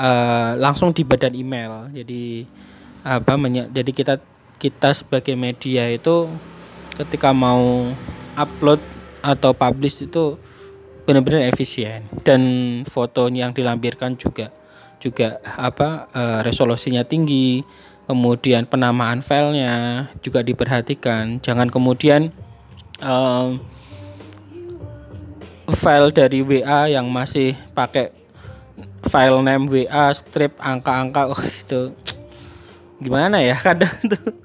uh, 0.00 0.56
langsung 0.56 0.96
di 0.96 1.04
badan 1.04 1.36
email. 1.36 1.92
Jadi 1.92 2.48
apa 3.04 3.36
jadi 3.72 3.90
kita 3.92 4.20
kita 4.60 4.92
sebagai 4.92 5.32
media 5.34 5.88
itu 5.88 6.28
ketika 7.00 7.32
mau 7.32 7.88
upload 8.36 8.78
atau 9.24 9.56
publish 9.56 10.04
itu 10.04 10.36
benar-benar 11.08 11.48
efisien. 11.48 12.04
Dan 12.20 12.40
fotonya 12.84 13.48
yang 13.48 13.56
dilampirkan 13.56 14.20
juga 14.20 14.52
juga 15.00 15.40
apa 15.56 16.12
uh, 16.12 16.44
resolusinya 16.44 17.00
tinggi 17.08 17.64
kemudian 18.04 18.68
penamaan 18.68 19.24
filenya 19.24 20.06
juga 20.20 20.44
diperhatikan. 20.44 21.40
Jangan 21.40 21.72
kemudian 21.72 22.28
uh, 23.00 23.56
file 25.72 26.12
dari 26.12 26.44
WA 26.44 26.90
yang 26.90 27.08
masih 27.08 27.56
pakai 27.72 28.12
file 29.06 29.40
name 29.40 29.70
WA 29.70 30.12
strip 30.12 30.58
angka-angka 30.60 31.28
oh 31.32 31.42
itu 31.42 31.94
gimana 33.00 33.40
ya 33.40 33.56
kadang 33.56 33.92
tuh 34.04 34.39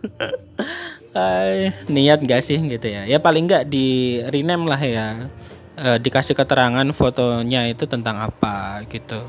niat 1.88 2.20
gak 2.24 2.44
sih 2.44 2.60
gitu 2.60 2.88
ya? 2.88 3.08
Ya 3.08 3.24
paling 3.24 3.48
nggak 3.48 3.72
di 3.72 4.20
rename 4.28 4.68
lah 4.68 4.82
ya. 4.82 5.08
E, 5.76 6.00
dikasih 6.00 6.36
keterangan 6.36 6.88
fotonya 6.92 7.72
itu 7.72 7.88
tentang 7.88 8.20
apa 8.20 8.84
gitu. 8.92 9.24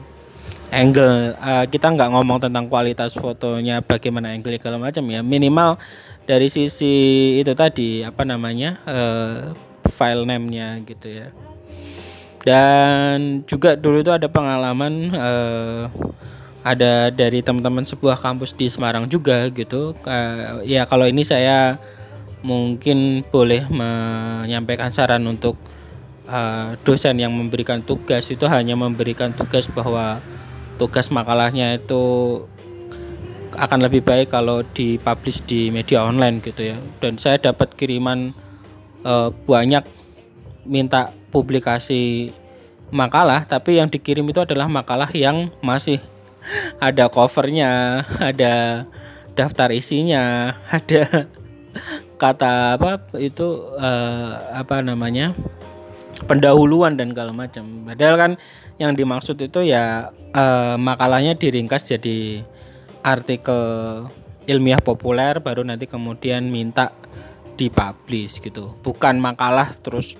Angle 0.66 1.38
uh, 1.38 1.62
kita 1.70 1.94
nggak 1.94 2.10
ngomong 2.10 2.42
tentang 2.42 2.66
kualitas 2.66 3.14
fotonya 3.14 3.78
bagaimana 3.86 4.34
angle 4.34 4.58
segala 4.58 4.82
macam 4.82 5.06
ya. 5.06 5.22
Minimal 5.22 5.78
dari 6.26 6.50
sisi 6.50 7.38
itu 7.38 7.54
tadi 7.54 8.02
apa 8.02 8.26
namanya 8.26 8.82
uh, 8.82 9.54
file 9.86 10.26
name-nya 10.26 10.82
gitu 10.82 11.06
ya. 11.06 11.30
Dan 12.42 13.46
juga 13.46 13.78
dulu 13.78 14.02
itu 14.02 14.10
ada 14.10 14.26
pengalaman 14.26 15.14
uh, 15.14 15.86
ada 16.66 17.14
dari 17.14 17.46
teman-teman 17.46 17.86
sebuah 17.86 18.18
kampus 18.18 18.50
di 18.58 18.66
Semarang 18.66 19.06
juga 19.06 19.46
gitu. 19.54 19.94
Uh, 20.02 20.66
ya 20.66 20.82
kalau 20.90 21.06
ini 21.06 21.22
saya 21.22 21.78
mungkin 22.42 23.22
boleh 23.30 23.70
menyampaikan 23.70 24.90
saran 24.90 25.22
untuk 25.30 25.54
uh, 26.26 26.74
dosen 26.82 27.22
yang 27.22 27.30
memberikan 27.30 27.86
tugas. 27.86 28.26
Itu 28.34 28.50
hanya 28.50 28.74
memberikan 28.74 29.30
tugas 29.30 29.70
bahwa 29.70 30.18
tugas 30.74 31.14
makalahnya 31.14 31.78
itu 31.78 32.02
akan 33.54 33.86
lebih 33.86 34.02
baik 34.02 34.34
kalau 34.34 34.66
dipublish 34.74 35.46
di 35.46 35.70
media 35.70 36.02
online 36.02 36.42
gitu 36.42 36.74
ya. 36.74 36.76
Dan 36.98 37.14
saya 37.14 37.38
dapat 37.38 37.78
kiriman 37.78 38.34
uh, 39.06 39.30
banyak 39.46 39.86
minta 40.66 41.14
publikasi 41.30 42.34
makalah 42.90 43.46
tapi 43.46 43.78
yang 43.78 43.86
dikirim 43.86 44.26
itu 44.26 44.42
adalah 44.42 44.66
makalah 44.66 45.10
yang 45.14 45.50
masih 45.62 46.02
ada 46.78 47.08
covernya 47.10 48.04
ada 48.20 48.86
daftar 49.36 49.68
isinya 49.74 50.56
ada 50.72 51.28
kata 52.16 52.80
apa 52.80 53.04
itu 53.20 53.68
uh, 53.76 54.56
apa 54.56 54.80
namanya 54.80 55.36
pendahuluan 56.24 56.96
dan 56.96 57.12
segala 57.12 57.36
macam. 57.36 57.84
Padahal 57.84 58.16
kan 58.16 58.32
yang 58.80 58.96
dimaksud 58.96 59.36
itu 59.36 59.60
ya 59.68 60.16
uh, 60.32 60.80
makalahnya 60.80 61.36
diringkas 61.36 61.92
jadi 61.92 62.40
artikel 63.04 63.62
ilmiah 64.48 64.80
populer 64.80 65.38
baru 65.44 65.60
nanti 65.68 65.84
kemudian 65.84 66.48
minta 66.48 66.96
dipublish 67.60 68.40
gitu. 68.40 68.72
Bukan 68.80 69.20
makalah 69.20 69.76
terus 69.84 70.16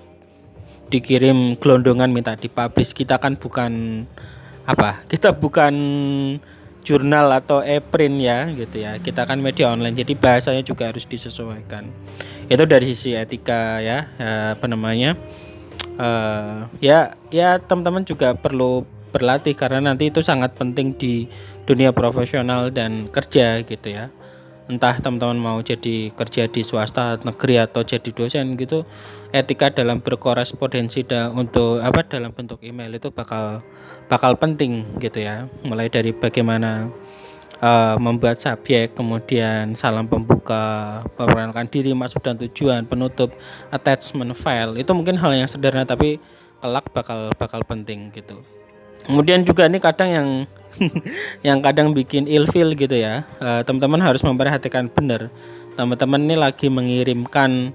dikirim 0.93 1.57
gelondongan 1.57 2.13
minta 2.13 2.37
dipublish. 2.37 2.93
Kita 2.93 3.17
kan 3.17 3.41
bukan 3.41 4.05
apa? 4.67 5.07
Kita 5.07 5.33
bukan 5.33 5.75
jurnal 6.87 7.27
atau 7.35 7.63
e-print 7.63 8.17
ya 8.23 8.47
gitu 8.51 8.77
ya. 8.83 8.99
Kita 8.99 9.27
kan 9.27 9.39
media 9.39 9.71
online 9.71 9.95
jadi 9.95 10.15
bahasanya 10.15 10.63
juga 10.63 10.91
harus 10.91 11.07
disesuaikan. 11.07 11.87
Itu 12.47 12.67
dari 12.67 12.87
sisi 12.91 13.15
etika 13.15 13.81
ya, 13.81 14.11
ya 14.19 14.59
apa 14.59 14.67
namanya? 14.67 15.15
Uh, 15.97 16.69
ya 16.85 17.17
ya 17.33 17.57
teman-teman 17.57 18.05
juga 18.05 18.37
perlu 18.37 18.85
berlatih 19.17 19.57
karena 19.57 19.81
nanti 19.81 20.13
itu 20.13 20.21
sangat 20.21 20.53
penting 20.61 20.93
di 20.93 21.25
dunia 21.65 21.97
profesional 21.97 22.69
dan 22.69 23.09
kerja 23.09 23.65
gitu 23.65 23.89
ya 23.89 24.13
entah 24.67 24.99
teman-teman 24.99 25.39
mau 25.39 25.59
jadi 25.63 26.11
kerja 26.11 26.51
di 26.51 26.67
swasta 26.67 27.23
negeri 27.23 27.63
atau 27.63 27.87
jadi 27.87 28.11
dosen 28.11 28.59
gitu 28.59 28.83
etika 29.31 29.71
dalam 29.71 30.03
berkorespondensi 30.03 31.07
da 31.07 31.31
untuk 31.31 31.79
apa 31.79 32.03
dalam 32.03 32.35
bentuk 32.35 32.59
email 32.67 32.91
itu 32.91 33.15
bakal 33.15 33.63
bakal 34.11 34.35
penting 34.35 34.83
gitu 34.99 35.23
ya 35.23 35.47
mulai 35.63 35.87
dari 35.87 36.11
bagaimana 36.11 36.91
uh, 37.61 37.97
membuat 37.97 38.41
subjek, 38.41 38.97
kemudian 38.97 39.73
salam 39.79 40.09
pembuka, 40.09 41.01
perkenalkan 41.17 41.69
diri, 41.69 41.93
maksud 41.97 42.21
dan 42.21 42.37
tujuan, 42.37 42.85
penutup, 42.85 43.33
attachment 43.73 44.37
file. 44.37 44.77
Itu 44.77 44.93
mungkin 44.93 45.17
hal 45.17 45.33
yang 45.33 45.49
sederhana 45.49 45.89
tapi 45.89 46.21
kelak 46.61 46.89
bakal 46.93 47.33
bakal 47.37 47.61
penting 47.65 48.13
gitu. 48.13 48.41
Kemudian 49.07 49.47
juga 49.47 49.71
ini 49.71 49.79
kadang 49.79 50.11
yang 50.11 50.29
yang 51.47 51.63
kadang 51.65 51.93
bikin 51.97 52.29
ilfil 52.29 52.77
gitu 52.77 52.97
ya. 52.97 53.25
Uh, 53.41 53.63
teman-teman 53.63 54.01
harus 54.03 54.23
memperhatikan 54.23 54.91
benar. 54.91 55.29
Teman-teman 55.77 56.21
ini 56.25 56.37
lagi 56.37 56.73
mengirimkan 56.73 57.73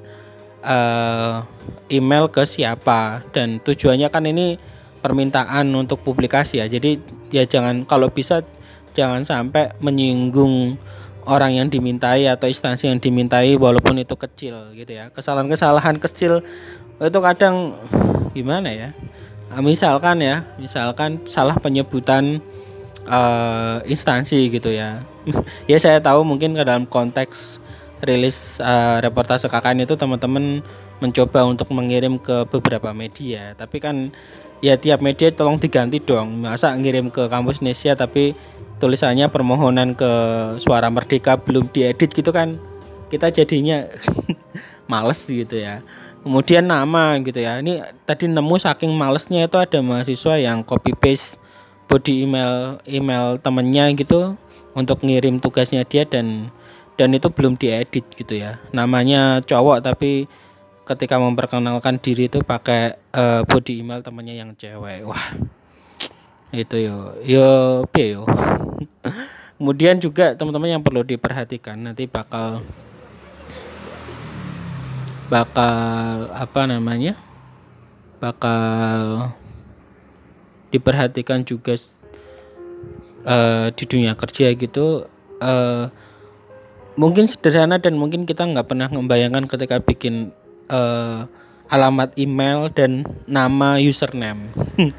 uh, 0.65 1.45
email 1.89 2.29
ke 2.29 2.45
siapa 2.45 3.25
dan 3.33 3.61
tujuannya 3.61 4.09
kan 4.09 4.25
ini 4.25 4.57
permintaan 5.01 5.69
untuk 5.73 6.01
publikasi 6.01 6.61
ya. 6.61 6.65
Jadi 6.69 6.97
ya 7.33 7.45
jangan 7.45 7.85
kalau 7.85 8.09
bisa 8.09 8.41
jangan 8.91 9.23
sampai 9.23 9.71
menyinggung 9.79 10.77
orang 11.25 11.57
yang 11.61 11.67
dimintai 11.69 12.25
atau 12.27 12.49
instansi 12.49 12.89
yang 12.89 12.97
dimintai 12.97 13.55
walaupun 13.55 14.01
itu 14.01 14.17
kecil 14.17 14.73
gitu 14.73 14.91
ya 14.97 15.13
kesalahan-kesalahan 15.13 16.01
kecil 16.01 16.41
itu 16.97 17.19
kadang 17.21 17.77
gimana 18.33 18.73
ya 18.73 18.89
misalkan 19.61 20.23
ya 20.23 20.47
misalkan 20.57 21.21
salah 21.27 21.57
penyebutan 21.59 22.41
uh, 23.07 23.81
instansi 23.87 24.51
gitu 24.51 24.69
ya. 24.73 25.01
Ya 25.69 25.77
saya 25.77 26.01
tahu 26.01 26.25
mungkin 26.25 26.57
ke 26.57 26.63
dalam 26.65 26.89
konteks 26.89 27.61
rilis 28.01 28.57
uh, 28.57 28.97
reportase 28.99 29.45
KKN 29.45 29.85
itu 29.85 29.93
teman-teman 29.93 30.65
mencoba 31.01 31.45
untuk 31.45 31.69
mengirim 31.73 32.17
ke 32.17 32.45
beberapa 32.49 32.93
media. 32.93 33.53
Tapi 33.53 33.77
kan 33.77 34.13
ya 34.61 34.77
tiap 34.77 35.01
media 35.01 35.29
tolong 35.33 35.61
diganti 35.61 36.01
dong. 36.01 36.41
Masa 36.41 36.73
ngirim 36.73 37.13
ke 37.13 37.29
kampus 37.29 37.61
Indonesia 37.61 37.93
tapi 37.97 38.33
tulisannya 38.81 39.29
permohonan 39.29 39.93
ke 39.93 40.11
Suara 40.57 40.89
Merdeka 40.89 41.37
belum 41.37 41.69
diedit 41.69 42.09
gitu 42.09 42.33
kan 42.33 42.57
kita 43.11 43.27
jadinya 43.29 43.85
males 44.91 45.19
gitu 45.27 45.59
ya. 45.59 45.83
Kemudian 46.21 46.69
nama 46.69 47.17
gitu 47.19 47.41
ya. 47.41 47.59
Ini 47.59 47.81
tadi 48.05 48.29
nemu 48.29 48.55
saking 48.61 48.93
malesnya 48.93 49.49
itu 49.49 49.57
ada 49.57 49.81
mahasiswa 49.81 50.37
yang 50.37 50.61
copy 50.61 50.93
paste 50.93 51.40
body 51.91 52.23
email 52.23 52.79
email 52.87 53.35
temennya 53.35 53.91
gitu 53.91 54.39
untuk 54.71 55.03
ngirim 55.03 55.43
tugasnya 55.43 55.83
dia 55.83 56.07
dan 56.07 56.47
dan 56.95 57.11
itu 57.11 57.27
belum 57.27 57.59
diedit 57.59 58.07
gitu 58.15 58.39
ya. 58.39 58.63
Namanya 58.71 59.43
cowok 59.43 59.83
tapi 59.83 60.31
ketika 60.87 61.19
memperkenalkan 61.19 61.99
diri 61.99 62.31
itu 62.31 62.39
pakai 62.39 62.95
uh, 63.11 63.43
body 63.43 63.83
email 63.83 63.99
temennya 63.99 64.39
yang 64.39 64.55
cewek. 64.55 65.03
Wah 65.03 65.35
itu 66.55 66.79
yo 66.79 67.19
yo 67.27 67.49
yo. 67.91 68.23
Kemudian 69.59 69.99
juga 69.99 70.33
teman-teman 70.33 70.79
yang 70.79 70.83
perlu 70.83 71.03
diperhatikan 71.03 71.75
nanti 71.75 72.07
bakal 72.07 72.63
bakal 75.29 76.27
apa 76.33 76.61
namanya 76.65 77.13
bakal 78.17 79.29
diperhatikan 80.71 81.43
juga 81.43 81.75
uh, 83.27 83.67
di 83.75 83.83
dunia 83.85 84.15
kerja 84.17 84.55
gitu 84.55 85.05
uh, 85.43 85.85
mungkin 86.95 87.27
sederhana 87.27 87.79
dan 87.79 87.95
mungkin 87.95 88.27
kita 88.27 88.43
nggak 88.43 88.67
pernah 88.67 88.87
membayangkan 88.91 89.47
ketika 89.47 89.79
bikin 89.79 90.31
uh, 90.71 91.27
alamat 91.71 92.11
email 92.19 92.67
dan 92.71 93.07
nama 93.27 93.79
username. 93.79 94.51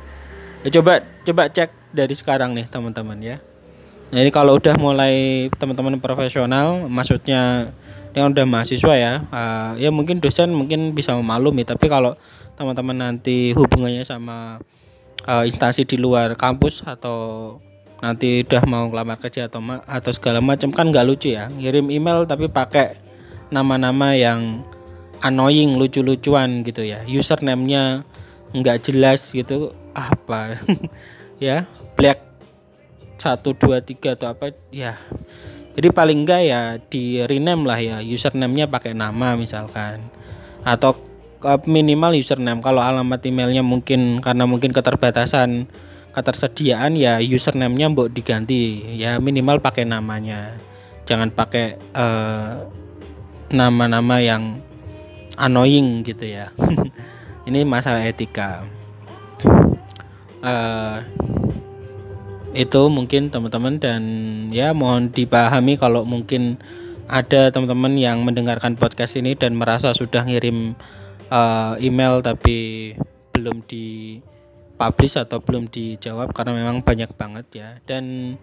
Ya 0.63 0.71
coba 0.79 1.03
coba 1.27 1.51
cek 1.51 1.75
dari 1.91 2.15
sekarang 2.15 2.55
nih 2.55 2.71
teman-teman 2.71 3.19
ya. 3.19 3.43
Jadi 4.15 4.31
kalau 4.31 4.55
udah 4.55 4.79
mulai 4.79 5.51
teman-teman 5.59 5.99
profesional 5.99 6.87
maksudnya 6.87 7.75
yang 8.15 8.31
udah 8.31 8.47
mahasiswa 8.47 8.95
ya 8.95 9.27
uh, 9.33 9.75
ya 9.81 9.91
mungkin 9.91 10.21
dosen 10.21 10.53
mungkin 10.53 10.93
bisa 10.93 11.17
memaklumi 11.17 11.65
tapi 11.65 11.89
kalau 11.89 12.15
teman-teman 12.55 12.95
nanti 12.95 13.57
hubungannya 13.57 14.05
sama 14.05 14.63
uh, 15.27 15.45
instansi 15.47 15.87
di 15.87 15.97
luar 15.99 16.35
kampus 16.35 16.83
atau 16.87 17.59
nanti 18.03 18.43
udah 18.43 18.63
mau 18.67 18.91
ngelamar 18.91 19.19
kerja 19.23 19.47
atau 19.47 19.63
ma 19.63 19.79
atau 19.87 20.11
segala 20.11 20.43
macam 20.43 20.75
kan 20.75 20.91
nggak 20.91 21.07
lucu 21.07 21.35
ya. 21.35 21.47
Ngirim 21.51 21.91
email 21.91 22.27
tapi 22.27 22.51
pakai 22.51 22.99
nama-nama 23.55 24.17
yang 24.19 24.67
annoying 25.23 25.79
lucu-lucuan 25.79 26.67
gitu 26.67 26.83
ya. 26.83 27.07
Username-nya 27.07 28.03
nggak 28.53 28.91
jelas 28.91 29.31
gitu 29.31 29.75
apa? 29.95 30.59
Ya 31.43 31.67
black 31.99 32.23
satu 33.19 33.51
dua 33.51 33.83
tiga 33.83 34.15
atau 34.15 34.31
apa 34.31 34.55
ya. 34.71 34.95
Jadi 35.75 35.91
paling 35.91 36.23
enggak 36.23 36.43
ya 36.47 36.79
di 36.79 37.19
rename 37.19 37.67
lah 37.67 37.83
ya 37.83 37.97
username-nya 37.99 38.71
pakai 38.71 38.95
nama 38.95 39.35
misalkan. 39.35 40.07
Atau 40.63 40.95
minimal 41.67 42.17
username. 42.17 42.63
Kalau 42.63 42.83
alamat 42.83 43.21
emailnya 43.27 43.61
mungkin 43.61 44.23
karena 44.25 44.45
mungkin 44.49 44.71
keterbatasan 44.71 45.67
ketersediaan 46.13 46.93
ya 46.95 47.19
username-nya 47.21 47.93
mbok 47.93 48.13
diganti. 48.13 48.95
Ya 48.97 49.19
minimal 49.19 49.61
pakai 49.61 49.89
namanya. 49.89 50.57
Jangan 51.09 51.35
pakai 51.35 51.81
uh, 51.97 52.63
nama-nama 53.51 54.23
yang 54.23 54.61
annoying 55.37 56.07
gitu 56.07 56.29
ya. 56.29 56.53
Ini 57.49 57.67
masalah 57.67 58.07
etika. 58.07 58.63
Uh, 60.43 60.99
itu 62.53 62.83
mungkin 62.93 63.33
teman-teman 63.33 63.81
dan 63.81 64.03
ya 64.53 64.77
mohon 64.77 65.09
dipahami 65.09 65.81
kalau 65.81 66.05
mungkin 66.05 66.61
ada 67.09 67.49
teman-teman 67.49 67.97
yang 67.97 68.21
mendengarkan 68.21 68.77
podcast 68.77 69.17
ini 69.17 69.33
dan 69.33 69.57
merasa 69.57 69.97
sudah 69.97 70.25
ngirim 70.29 70.77
uh, 71.33 71.75
email 71.81 72.21
tapi 72.21 72.93
belum 73.33 73.65
di 73.65 74.21
publish 74.77 75.17
atau 75.17 75.41
belum 75.41 75.73
dijawab 75.73 76.37
karena 76.37 76.53
memang 76.53 76.85
banyak 76.85 77.09
banget 77.17 77.47
ya. 77.57 77.69
Dan 77.89 78.37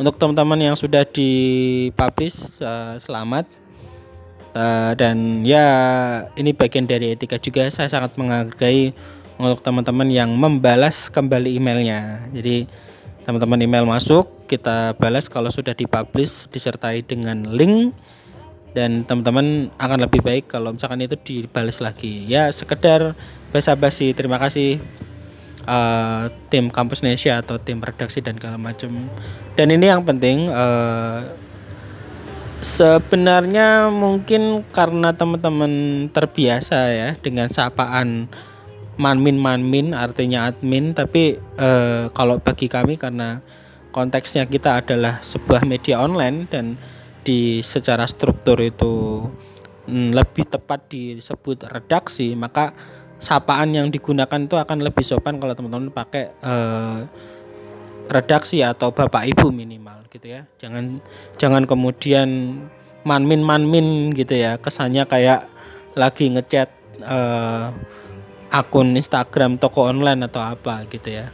untuk 0.00 0.16
teman-teman 0.16 0.72
yang 0.72 0.76
sudah 0.80 1.04
dipublish 1.04 2.56
uh, 2.64 2.96
selamat. 2.96 3.44
Uh, 4.50 4.98
dan 4.98 5.46
ya 5.46 5.62
ini 6.34 6.50
bagian 6.50 6.88
dari 6.88 7.14
etika 7.14 7.38
juga. 7.38 7.68
Saya 7.70 7.86
sangat 7.86 8.16
menghargai 8.18 8.96
untuk 9.38 9.62
teman-teman 9.62 10.08
yang 10.10 10.32
membalas 10.32 11.12
kembali 11.12 11.54
emailnya. 11.54 12.24
Jadi 12.34 12.66
teman-teman 13.22 13.60
email 13.62 13.86
masuk 13.86 14.26
kita 14.50 14.96
balas. 14.98 15.30
Kalau 15.30 15.52
sudah 15.52 15.76
dipublish 15.76 16.50
disertai 16.50 17.04
dengan 17.06 17.46
link 17.46 17.94
dan 18.70 19.02
teman-teman 19.02 19.68
akan 19.78 19.98
lebih 20.06 20.22
baik 20.22 20.50
kalau 20.50 20.74
misalkan 20.74 21.02
itu 21.02 21.18
dibalas 21.18 21.82
lagi. 21.82 22.26
Ya 22.30 22.50
sekedar 22.54 23.18
basa-basi. 23.50 24.14
Terima 24.14 24.38
kasih 24.38 24.78
uh, 25.66 26.30
tim 26.48 26.70
kampus 26.70 27.02
Indonesia 27.02 27.42
atau 27.42 27.58
tim 27.58 27.82
redaksi 27.82 28.22
dan 28.22 28.38
segala 28.38 28.56
macam. 28.56 29.10
Dan 29.58 29.74
ini 29.74 29.90
yang 29.90 30.06
penting 30.06 30.48
uh, 30.48 31.26
sebenarnya 32.62 33.90
mungkin 33.90 34.62
karena 34.70 35.16
teman-teman 35.16 36.06
terbiasa 36.12 36.78
ya 36.92 37.08
dengan 37.18 37.50
sapaan 37.50 38.30
manmin 39.00 39.36
manmin 39.36 39.92
artinya 39.96 40.46
admin. 40.46 40.94
Tapi 40.94 41.36
uh, 41.58 42.12
kalau 42.14 42.38
bagi 42.38 42.70
kami 42.70 42.94
karena 42.94 43.42
konteksnya 43.90 44.46
kita 44.46 44.80
adalah 44.86 45.18
sebuah 45.20 45.66
media 45.66 45.98
online 45.98 46.46
dan 46.46 46.78
di 47.30 47.62
secara 47.62 48.10
struktur 48.10 48.58
itu 48.58 49.22
mm, 49.86 50.10
lebih 50.10 50.50
tepat 50.50 50.90
disebut 50.90 51.70
redaksi 51.70 52.34
maka 52.34 52.74
sapaan 53.22 53.70
yang 53.70 53.86
digunakan 53.86 54.42
itu 54.42 54.58
akan 54.58 54.82
lebih 54.82 55.06
sopan 55.06 55.38
kalau 55.38 55.54
teman-teman 55.54 55.94
pakai 55.94 56.34
uh, 56.42 57.06
redaksi 58.10 58.66
atau 58.66 58.90
bapak 58.90 59.30
ibu 59.30 59.54
minimal 59.54 60.02
gitu 60.10 60.26
ya. 60.34 60.48
Jangan 60.58 60.98
jangan 61.38 61.68
kemudian 61.68 62.58
manmin 63.06 63.44
manmin 63.44 64.10
gitu 64.16 64.34
ya. 64.34 64.56
Kesannya 64.56 65.04
kayak 65.04 65.46
lagi 65.94 66.32
ngechat 66.32 66.72
uh, 67.04 67.70
akun 68.50 68.96
Instagram 68.96 69.60
toko 69.60 69.86
online 69.86 70.26
atau 70.26 70.40
apa 70.40 70.88
gitu 70.88 71.12
ya. 71.12 71.28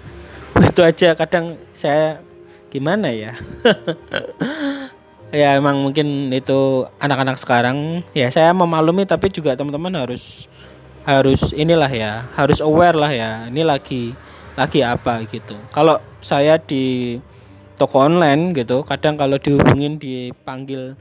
Itu 0.74 0.82
aja 0.82 1.14
kadang 1.14 1.54
saya 1.72 2.20
gimana 2.66 3.08
ya 3.08 3.32
ya 5.36 5.60
emang 5.60 5.84
mungkin 5.84 6.32
itu 6.32 6.88
anak-anak 6.96 7.36
sekarang. 7.36 8.00
Ya 8.16 8.32
saya 8.32 8.56
memaklumi 8.56 9.04
tapi 9.04 9.28
juga 9.28 9.52
teman-teman 9.52 9.92
harus 9.92 10.48
harus 11.04 11.54
inilah 11.54 11.92
ya 11.92 12.26
harus 12.34 12.58
aware 12.58 12.98
lah 12.98 13.12
ya 13.14 13.46
ini 13.46 13.62
lagi 13.62 14.16
lagi 14.56 14.80
apa 14.80 15.22
gitu. 15.28 15.54
Kalau 15.70 16.00
saya 16.24 16.56
di 16.56 17.16
toko 17.76 18.08
online 18.08 18.56
gitu 18.56 18.80
kadang 18.82 19.20
kalau 19.20 19.36
dihubungin 19.36 20.00
dipanggil 20.00 20.96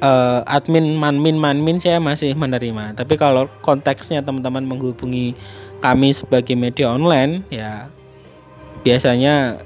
uh, 0.00 0.40
admin 0.46 0.94
manmin 0.94 1.36
manmin 1.36 1.82
saya 1.82 1.98
masih 1.98 2.32
menerima. 2.38 2.94
Tapi 2.94 3.18
kalau 3.18 3.50
konteksnya 3.60 4.22
teman-teman 4.22 4.64
menghubungi 4.64 5.34
kami 5.82 6.14
sebagai 6.14 6.54
media 6.54 6.94
online 6.94 7.42
ya 7.50 7.90
biasanya 8.86 9.60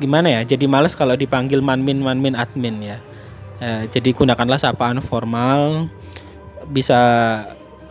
gimana 0.00 0.28
ya 0.28 0.40
jadi 0.44 0.64
males 0.64 0.96
kalau 0.96 1.12
dipanggil 1.16 1.60
manmin 1.60 2.00
manmin 2.00 2.32
admin 2.32 2.80
ya, 2.80 2.98
ya 3.60 3.84
jadi 3.90 4.16
gunakanlah 4.16 4.56
sapaan 4.56 5.04
formal 5.04 5.92
bisa 6.72 7.00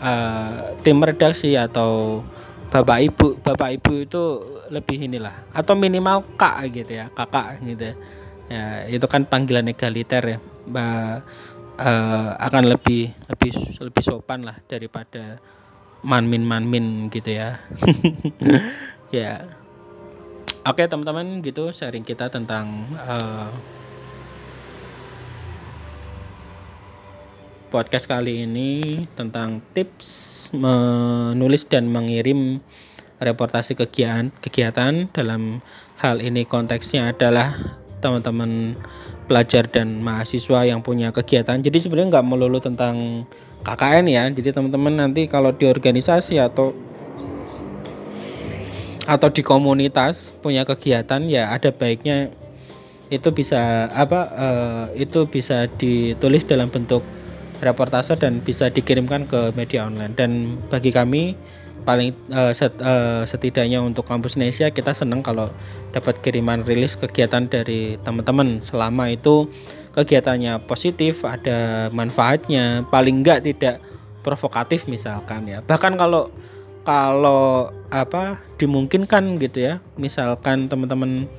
uh, 0.01 0.73
tim 0.81 0.97
redaksi 0.97 1.53
atau 1.53 2.23
bapak 2.71 2.99
ibu 3.03 3.27
bapak 3.43 3.69
ibu 3.77 3.93
itu 4.07 4.23
lebih 4.71 5.11
inilah 5.11 5.35
atau 5.51 5.75
minimal 5.75 6.23
kak 6.39 6.71
gitu 6.71 6.91
ya 7.03 7.11
kakak 7.11 7.59
gitu. 7.61 7.93
Ya, 8.51 8.83
itu 8.91 9.07
kan 9.07 9.23
panggilan 9.23 9.71
egaliter 9.71 10.23
ya 10.27 10.37
bah, 10.67 11.23
uh, 11.79 12.29
akan 12.35 12.67
lebih 12.67 13.15
lebih 13.31 13.51
lebih 13.79 14.03
sopan 14.03 14.43
lah 14.43 14.59
daripada 14.67 15.39
manmin 16.03 16.43
manmin 16.43 17.07
gitu 17.11 17.35
ya. 17.35 17.59
Ya 19.11 19.43
oke 20.61 20.83
teman-teman 20.85 21.41
gitu 21.41 21.73
sharing 21.73 22.05
kita 22.05 22.29
tentang 22.29 22.85
uh, 22.97 23.49
podcast 27.71 28.05
kali 28.05 28.45
ini 28.45 29.07
tentang 29.15 29.63
tips 29.71 30.51
menulis 30.51 31.63
dan 31.65 31.87
mengirim 31.87 32.59
reportasi 33.21 33.79
kegiatan 33.79 34.33
kegiatan. 34.43 35.07
Dalam 35.15 35.63
hal 36.03 36.19
ini 36.19 36.43
konteksnya 36.43 37.15
adalah 37.15 37.55
teman-teman 38.03 38.75
pelajar 39.29 39.69
dan 39.69 40.01
mahasiswa 40.03 40.67
yang 40.67 40.83
punya 40.83 41.15
kegiatan. 41.15 41.61
Jadi 41.63 41.77
sebenarnya 41.79 42.19
nggak 42.19 42.27
melulu 42.27 42.59
tentang 42.59 43.23
KKN 43.63 44.05
ya. 44.09 44.23
Jadi 44.27 44.51
teman-teman 44.51 44.99
nanti 44.99 45.31
kalau 45.31 45.55
di 45.55 45.69
organisasi 45.69 46.41
atau 46.41 46.75
atau 49.09 49.33
di 49.33 49.41
komunitas 49.41 50.33
punya 50.45 50.61
kegiatan 50.61 51.25
ya 51.25 51.49
ada 51.49 51.73
baiknya 51.73 52.29
itu 53.11 53.27
bisa 53.35 53.91
apa 53.91 54.21
uh, 54.31 54.85
itu 54.95 55.27
bisa 55.27 55.67
ditulis 55.67 56.47
dalam 56.47 56.71
bentuk 56.71 57.03
reportase 57.61 58.17
dan 58.17 58.41
bisa 58.41 58.67
dikirimkan 58.71 59.29
ke 59.29 59.53
media 59.53 59.85
online. 59.85 60.15
Dan 60.17 60.57
bagi 60.71 60.89
kami 60.89 61.37
paling 61.83 62.13
uh, 62.33 62.53
set, 62.53 62.73
uh, 62.81 63.25
setidaknya 63.25 63.81
untuk 63.81 64.05
kampus 64.05 64.37
Indonesia 64.37 64.69
kita 64.69 64.93
senang 64.93 65.21
kalau 65.25 65.49
dapat 65.93 66.21
kiriman 66.21 66.65
rilis 66.65 66.97
kegiatan 66.97 67.45
dari 67.45 67.99
teman-teman. 68.01 68.63
Selama 68.63 69.13
itu 69.13 69.49
kegiatannya 69.93 70.63
positif 70.65 71.27
ada 71.27 71.91
manfaatnya 71.93 72.87
paling 72.89 73.21
enggak 73.21 73.45
tidak 73.45 73.83
provokatif 74.25 74.87
misalkan 74.87 75.49
ya. 75.49 75.59
Bahkan 75.61 75.99
kalau 75.99 76.31
kalau 76.81 77.69
apa 77.93 78.41
dimungkinkan 78.57 79.37
gitu 79.37 79.59
ya. 79.61 79.73
Misalkan 79.97 80.69
teman-teman 80.69 81.29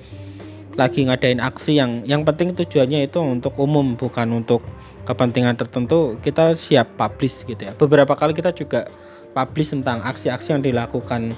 lagi 0.72 1.04
ngadain 1.04 1.40
aksi 1.42 1.76
yang 1.76 2.00
yang 2.08 2.24
penting 2.24 2.56
tujuannya 2.56 3.04
itu 3.04 3.20
untuk 3.20 3.52
umum 3.60 3.92
bukan 3.94 4.40
untuk 4.40 4.64
kepentingan 5.04 5.58
tertentu 5.58 6.16
kita 6.22 6.54
siap 6.54 6.94
publish 6.96 7.44
gitu 7.44 7.68
ya. 7.68 7.72
Beberapa 7.76 8.14
kali 8.14 8.32
kita 8.32 8.54
juga 8.54 8.88
publish 9.32 9.74
tentang 9.74 10.00
aksi-aksi 10.06 10.54
yang 10.54 10.62
dilakukan 10.62 11.34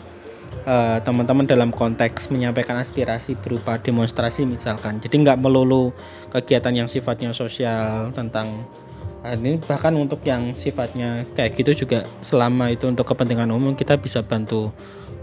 eh, 0.66 0.98
teman-teman 1.02 1.48
dalam 1.48 1.70
konteks 1.72 2.28
menyampaikan 2.30 2.78
aspirasi 2.78 3.34
berupa 3.40 3.80
demonstrasi 3.80 4.44
misalkan. 4.44 5.00
Jadi 5.00 5.24
nggak 5.24 5.40
melulu 5.40 5.90
kegiatan 6.30 6.74
yang 6.84 6.88
sifatnya 6.90 7.32
sosial 7.32 8.12
tentang 8.12 8.68
ini 9.32 9.56
bahkan 9.56 9.96
untuk 9.96 10.20
yang 10.28 10.52
sifatnya 10.52 11.24
kayak 11.32 11.56
gitu 11.56 11.86
juga 11.86 12.04
selama 12.20 12.68
itu 12.68 12.84
untuk 12.84 13.08
kepentingan 13.08 13.48
umum 13.48 13.72
kita 13.72 13.96
bisa 13.96 14.20
bantu 14.20 14.68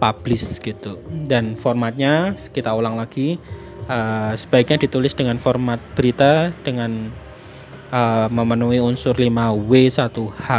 publish 0.01 0.57
gitu. 0.57 0.97
Dan 1.05 1.53
formatnya 1.53 2.33
kita 2.49 2.73
ulang 2.73 2.97
lagi 2.97 3.37
uh, 3.85 4.33
sebaiknya 4.33 4.81
ditulis 4.81 5.13
dengan 5.13 5.37
format 5.37 5.77
berita 5.93 6.49
dengan 6.65 7.13
uh, 7.93 8.25
memenuhi 8.33 8.81
unsur 8.81 9.13
5W1H 9.13 10.49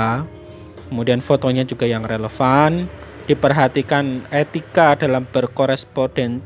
kemudian 0.87 1.19
fotonya 1.19 1.67
juga 1.67 1.91
yang 1.91 2.07
relevan. 2.07 2.87
Diperhatikan 3.23 4.27
etika 4.35 4.99
dalam 4.99 5.23
berkoresponden 5.31 6.43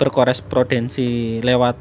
berkorespondensi 0.00 1.38
lewat 1.44 1.76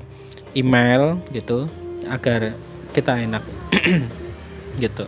email 0.52 1.20
gitu 1.32 1.72
agar 2.12 2.52
kita 2.92 3.24
enak 3.24 3.42
gitu. 4.78 5.06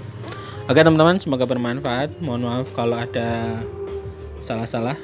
Oke 0.66 0.82
teman-teman 0.82 1.22
semoga 1.22 1.46
bermanfaat. 1.46 2.18
Mohon 2.22 2.42
maaf 2.50 2.68
kalau 2.74 2.98
ada 2.98 3.62
salah-salah. 4.42 4.98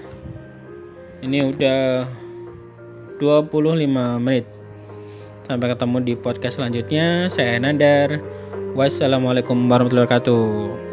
Ini 1.21 1.54
udah 1.54 2.10
25 3.21 4.17
menit. 4.17 4.50
Sampai 5.45 5.69
ketemu 5.69 5.97
di 6.02 6.13
podcast 6.17 6.58
selanjutnya. 6.58 7.30
Saya 7.30 7.62
Nandar 7.62 8.17
wassalamualaikum 8.74 9.69
warahmatullahi 9.69 10.08
wabarakatuh 10.10 10.90